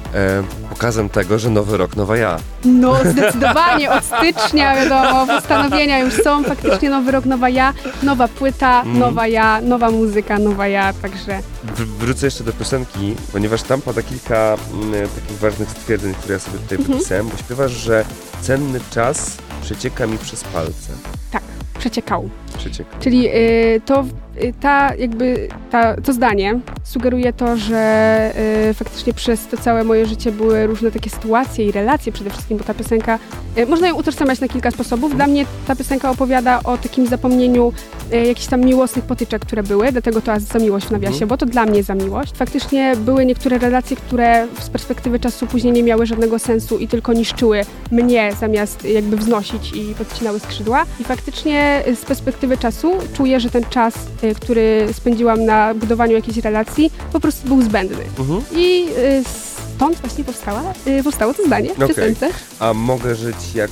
pokazem 0.69 1.09
tego, 1.09 1.39
że 1.39 1.49
nowy 1.49 1.77
rok, 1.77 1.95
nowa 1.95 2.17
ja. 2.17 2.37
No 2.65 2.95
zdecydowanie, 3.05 3.91
od 3.91 4.03
stycznia 4.05 4.75
wiadomo, 4.75 5.27
postanowienia 5.27 5.99
już 5.99 6.13
są, 6.13 6.43
faktycznie 6.43 6.89
nowy 6.89 7.11
rok, 7.11 7.25
nowa 7.25 7.49
ja, 7.49 7.73
nowa 8.03 8.27
płyta, 8.27 8.81
Mm. 8.81 8.99
nowa 8.99 9.27
ja, 9.27 9.61
nowa 9.61 9.91
muzyka, 9.91 10.39
nowa 10.39 10.67
ja, 10.67 10.93
także 10.93 11.39
Wr- 11.77 11.85
wrócę 11.85 12.27
jeszcze 12.27 12.43
do 12.43 12.53
piosenki, 12.53 13.15
ponieważ 13.31 13.61
tam 13.63 13.81
pada 13.81 14.01
kilka 14.03 14.57
mm, 14.73 14.91
takich 15.09 15.37
ważnych 15.39 15.69
stwierdzeń, 15.69 16.13
które 16.13 16.33
ja 16.33 16.39
sobie 16.39 16.57
tutaj 16.59 16.77
Mhm. 16.77 16.97
wypisałem, 16.97 17.27
bo 17.29 17.37
śpiewasz, 17.37 17.71
że 17.71 18.05
cenny 18.41 18.79
czas 18.91 19.37
przecieka 19.61 20.07
mi 20.07 20.17
przez 20.17 20.43
palce. 20.43 20.93
tak, 21.31 21.43
przeciekał. 21.79 22.29
Przecieka. 22.57 22.97
Czyli 22.99 23.27
y, 23.29 23.81
to, 23.85 24.05
ta 24.61 24.95
jakby, 24.95 25.47
ta, 25.71 25.95
to 26.01 26.13
zdanie 26.13 26.59
sugeruje 26.83 27.33
to, 27.33 27.57
że 27.57 28.31
y, 28.69 28.73
faktycznie 28.73 29.13
przez 29.13 29.47
to 29.47 29.57
całe 29.57 29.83
moje 29.83 30.05
życie 30.05 30.31
były 30.31 30.67
różne 30.67 30.91
takie 30.91 31.09
sytuacje 31.09 31.65
i 31.65 31.71
relacje 31.71 32.11
przede 32.11 32.29
wszystkim, 32.29 32.57
bo 32.57 32.63
ta 32.63 32.73
piosenka, 32.73 33.19
y, 33.57 33.65
można 33.65 33.87
ją 33.87 33.95
utożsamiać 33.95 34.39
na 34.39 34.47
kilka 34.47 34.71
sposobów. 34.71 35.15
Dla 35.15 35.27
mnie 35.27 35.45
ta 35.67 35.75
piosenka 35.75 36.09
opowiada 36.11 36.59
o 36.63 36.77
takim 36.77 37.07
zapomnieniu 37.07 37.73
y, 38.13 38.25
jakichś 38.25 38.47
tam 38.47 38.61
miłosnych 38.61 39.05
potyczek, 39.05 39.41
które 39.41 39.63
były, 39.63 39.91
dlatego 39.91 40.21
to 40.21 40.39
za 40.39 40.59
miłość 40.59 40.85
w 40.85 40.91
nawiasie, 40.91 41.13
Mhm. 41.13 41.29
bo 41.29 41.37
to 41.37 41.45
dla 41.45 41.65
mnie 41.65 41.83
za 41.83 41.95
miłość. 41.95 42.33
Faktycznie 42.37 42.95
były 42.95 43.25
niektóre 43.25 43.57
relacje, 43.57 43.97
które 43.97 44.47
z 44.59 44.69
perspektywy 44.69 45.19
czasu 45.19 45.47
później 45.47 45.73
nie 45.73 45.83
miały 45.83 46.05
żadnego 46.05 46.39
sensu 46.39 46.77
i 46.77 46.87
tylko 46.87 47.13
niszczyły 47.13 47.61
mnie 47.91 48.31
zamiast 48.39 48.85
jakby 48.85 49.17
wznosić 49.17 49.73
i 49.75 49.95
podcinały 49.95 50.39
skrzydła. 50.39 50.85
I 50.99 51.03
faktycznie 51.03 51.83
y, 51.87 51.95
z 51.95 52.05
perspektywy 52.05 52.57
czasu 52.57 52.93
czuję, 53.13 53.39
że 53.39 53.49
ten 53.49 53.63
czas, 53.69 53.95
y, 54.20 54.20
który 54.41 54.87
spędziłam 54.93 55.45
na 55.45 55.73
budowaniu 55.73 56.13
jakiejś 56.13 56.37
relacji, 56.37 56.91
po 57.13 57.19
prostu 57.19 57.47
był 57.47 57.61
zbędny. 57.61 58.03
Mhm. 58.19 58.41
I 58.55 58.85
y, 58.97 59.23
z 59.23 59.50
stąd 59.81 59.97
właśnie 60.01 60.23
powstała, 60.23 60.61
y, 60.87 61.03
powstało 61.03 61.33
to 61.33 61.45
zdanie 61.45 61.69
piosence. 61.69 62.29
A 62.59 62.73
mogę 62.73 63.15
żyć 63.15 63.35
jak 63.55 63.71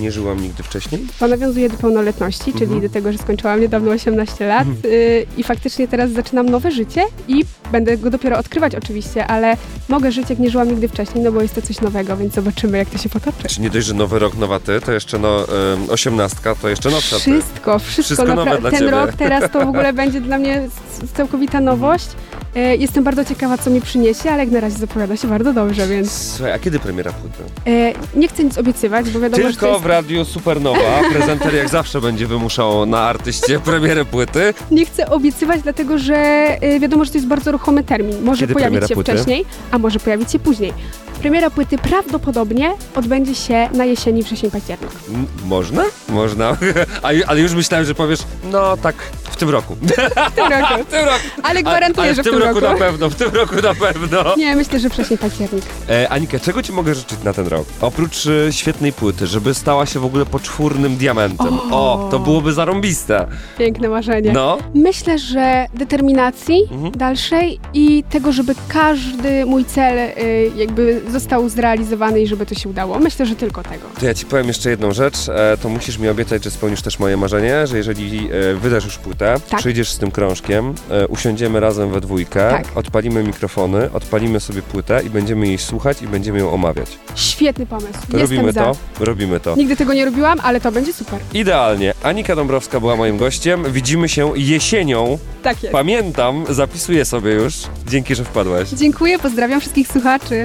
nie 0.00 0.12
żyłam 0.12 0.42
nigdy 0.42 0.62
wcześniej? 0.62 1.06
To 1.18 1.28
nawiązuje 1.28 1.68
do 1.68 1.76
pełnoletności, 1.76 2.52
czyli 2.52 2.64
Mhm. 2.64 2.80
do 2.80 2.88
tego, 2.88 3.12
że 3.12 3.18
skończyłam 3.18 3.60
niedawno 3.60 3.90
18 3.90 4.46
lat 4.46 4.66
y, 4.84 5.26
i 5.36 5.42
faktycznie 5.44 5.88
teraz 5.88 6.10
zaczynam 6.10 6.48
nowe 6.48 6.70
życie 6.70 7.04
i 7.28 7.44
będę 7.72 7.96
go 7.96 8.10
dopiero 8.10 8.38
odkrywać 8.38 8.74
oczywiście, 8.74 9.26
ale 9.26 9.56
mogę 9.88 10.12
żyć 10.12 10.30
jak 10.30 10.38
nie 10.38 10.50
żyłam 10.50 10.68
nigdy 10.68 10.88
wcześniej, 10.88 11.24
no 11.24 11.32
bo 11.32 11.42
jest 11.42 11.54
to 11.54 11.62
coś 11.62 11.80
nowego, 11.80 12.16
więc 12.16 12.34
zobaczymy 12.34 12.78
jak 12.78 12.90
to 12.90 12.98
się 12.98 13.08
potoczy. 13.08 13.48
Czy 13.48 13.60
nie 13.60 13.70
dość, 13.70 13.86
że 13.86 13.94
nowy 13.94 14.18
rok, 14.18 14.36
nowa 14.36 14.60
ty, 14.60 14.80
to 14.80 14.92
jeszcze 14.92 15.18
no, 15.18 15.40
em, 15.48 15.90
osiemnastka, 15.90 16.54
to 16.54 16.68
jeszcze 16.68 16.90
nowsza 16.90 17.16
ty. 17.16 17.22
Wszystko, 17.22 17.78
wszystko. 17.78 18.02
Wszystko 18.02 18.34
nowe 18.34 18.58
dla 18.60 18.70
Ten 18.70 18.78
ciebie. 18.78 18.90
rok 18.90 19.12
teraz 19.12 19.50
to 19.52 19.60
w 19.66 19.68
ogóle 19.68 19.92
będzie 20.02 20.20
dla 20.20 20.38
mnie 20.38 20.68
całkowita 21.16 21.60
nowość. 21.60 22.08
E, 22.56 22.76
Jestem 22.76 23.04
bardzo 23.04 23.24
ciekawa, 23.24 23.58
co 23.58 23.70
mi 23.70 23.80
przyniesie, 23.80 24.30
ale 24.30 24.44
jak 24.44 24.52
na 24.52 24.60
razie 24.60 24.78
zapowiada 24.78 25.16
się 25.16 25.28
bardzo 25.28 25.52
dobrze, 25.52 25.86
więc 25.88 26.12
Słuchaj, 26.36 26.52
a 26.52 26.58
kiedy 26.58 26.78
premiera 26.78 27.12
płyty? 27.12 27.42
e, 27.66 27.92
nie 28.18 28.28
chcę 28.28 28.44
nic 28.44 28.58
obiecywać, 28.58 29.10
bo 29.10 29.20
wiadomo, 29.20 29.42
że 29.42 29.48
to 29.48 29.60
Tylko 29.60 29.68
jest... 29.72 29.82
w 29.82 29.86
Radiu 29.86 30.24
Supernowa. 30.24 31.00
Prezenter 31.12 31.54
jak 31.54 31.68
zawsze 31.68 32.00
będzie 32.00 32.26
wymuszał 32.26 32.86
na 32.86 32.98
artyście 33.00 33.60
premierę 33.60 34.04
płyty. 34.04 34.54
Nie 34.70 34.86
chcę 34.86 35.10
obiecywać, 35.10 35.62
dlatego 35.62 35.98
że 35.98 36.16
e, 36.16 36.80
wiadomo, 36.80 37.04
że 37.04 37.10
to 37.10 37.18
jest 37.18 37.28
bardzo 37.28 37.52
ruchomy 37.52 37.84
termin. 37.84 38.22
Może 38.22 38.40
Kiedy 38.40 38.54
pojawić 38.54 38.88
się 38.88 38.94
płyty? 38.94 39.12
wcześniej, 39.12 39.44
a 39.70 39.78
może 39.78 39.98
pojawić 40.00 40.32
się 40.32 40.38
później. 40.38 40.72
Premiera 41.20 41.50
płyty 41.50 41.78
prawdopodobnie 41.78 42.70
odbędzie 42.94 43.34
się 43.34 43.68
na 43.74 43.84
jesieni, 43.84 44.22
wrzesień, 44.22 44.50
październik. 44.50 44.90
M- 45.14 45.26
można? 45.44 45.84
Można. 46.08 46.56
A, 47.02 47.12
ju- 47.12 47.22
ale 47.26 47.40
już 47.40 47.52
myślałem, 47.54 47.86
że 47.86 47.94
powiesz, 47.94 48.20
no 48.52 48.76
tak, 48.76 48.94
w 49.36 49.38
tym 49.38 49.50
roku. 49.50 49.74
W 49.74 50.34
tym 50.34 50.52
roku. 50.52 50.82
W 50.84 50.90
tym 50.90 51.04
roku. 51.04 51.20
Ale 51.42 51.60
A- 51.60 51.62
gwarantuję, 51.62 52.06
ale 52.06 52.14
że 52.14 52.22
w 52.22 52.24
tym 52.24 52.38
roku, 52.38 52.60
na 52.60 52.74
pewno, 52.74 53.10
w 53.10 53.14
tym 53.14 53.30
roku 53.34 53.54
na 53.62 53.74
pewno. 53.74 54.36
Nie, 54.36 54.56
myślę, 54.56 54.80
że 54.80 54.88
wrzesień, 54.88 55.18
październik. 55.18 55.64
E, 55.88 56.08
Anika, 56.08 56.38
czego 56.40 56.62
ci 56.62 56.72
mogę 56.72 56.94
życzyć 56.94 57.18
na 57.24 57.32
ten 57.32 57.46
rok? 57.46 57.66
Oprócz 57.80 58.26
e, 58.26 58.52
świetnej 58.52 58.92
płyty, 58.92 59.26
żeby 59.26 59.54
stała 59.54 59.86
się 59.86 60.00
w 60.00 60.04
ogóle 60.04 60.26
poczwórnym 60.26 60.96
diamentem. 60.96 61.58
O. 61.70 61.76
O, 62.06 62.08
to 62.10 62.18
byłoby 62.18 62.52
zarąbiste. 62.52 63.26
Piękne 63.58 63.88
marzenie. 63.88 64.32
No. 64.32 64.58
Myślę, 64.74 65.18
że 65.18 65.66
determinacji 65.74 66.68
Mhm. 66.70 66.92
dalszej 66.92 67.60
i 67.74 68.04
tego, 68.10 68.32
żeby 68.32 68.54
każdy 68.68 69.46
mój 69.46 69.64
cel 69.64 69.98
y, 69.98 70.12
jakby 70.56 71.02
został 71.10 71.48
zrealizowany 71.48 72.20
i 72.20 72.26
żeby 72.26 72.46
to 72.46 72.54
się 72.54 72.68
udało. 72.68 72.98
Myślę, 72.98 73.26
że 73.26 73.36
tylko 73.36 73.62
tego. 73.62 73.86
To 74.00 74.06
ja 74.06 74.14
ci 74.14 74.26
powiem 74.26 74.46
jeszcze 74.48 74.70
jedną 74.70 74.92
rzecz. 74.92 75.16
E, 75.28 75.56
to 75.62 75.68
musisz 75.68 75.98
mi 75.98 76.08
obiecać, 76.08 76.44
że 76.44 76.50
spełnisz 76.50 76.82
też 76.82 76.98
moje 76.98 77.16
marzenie, 77.16 77.66
że 77.66 77.76
jeżeli 77.76 78.28
e, 78.50 78.54
wydasz 78.54 78.84
już 78.84 78.98
płytę, 78.98 79.25
Tak. 79.50 79.58
przyjdziesz 79.60 79.90
z 79.90 79.98
tym 79.98 80.10
krążkiem, 80.10 80.74
e, 80.90 81.06
usiądziemy 81.08 81.60
razem 81.60 81.90
we 81.90 82.00
dwójkę, 82.00 82.50
Tak. 82.50 82.64
odpalimy 82.74 83.22
mikrofony, 83.22 83.92
odpalimy 83.92 84.40
sobie 84.40 84.62
płytę 84.62 85.02
i 85.06 85.10
będziemy 85.10 85.46
jej 85.46 85.58
słuchać 85.58 86.02
i 86.02 86.06
będziemy 86.06 86.38
ją 86.38 86.52
omawiać. 86.52 86.88
Świetny 87.14 87.66
pomysł. 87.66 87.88
Jestem 87.92 88.20
robimy 88.20 88.52
za. 88.52 88.64
to? 88.64 88.76
Robimy 89.00 89.40
to. 89.40 89.56
Nigdy 89.56 89.76
tego 89.76 89.94
nie 89.94 90.04
robiłam, 90.04 90.38
ale 90.42 90.60
to 90.60 90.72
będzie 90.72 90.92
super. 90.92 91.20
Idealnie. 91.34 91.94
Anika 92.02 92.36
Dąbrowska 92.36 92.80
była 92.80 92.96
moim 92.96 93.16
gościem. 93.18 93.72
Widzimy 93.72 94.08
się 94.08 94.32
jesienią. 94.36 95.18
Tak 95.42 95.62
jest. 95.62 95.72
Pamiętam, 95.72 96.44
zapisuję 96.48 97.04
sobie 97.04 97.32
już. 97.32 97.54
Dzięki, 97.86 98.14
że 98.14 98.24
wpadłaś. 98.24 98.68
Dziękuję, 98.68 99.18
pozdrawiam 99.18 99.60
wszystkich 99.60 99.88
słuchaczy. 99.88 100.44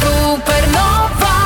Supernova 0.00 1.41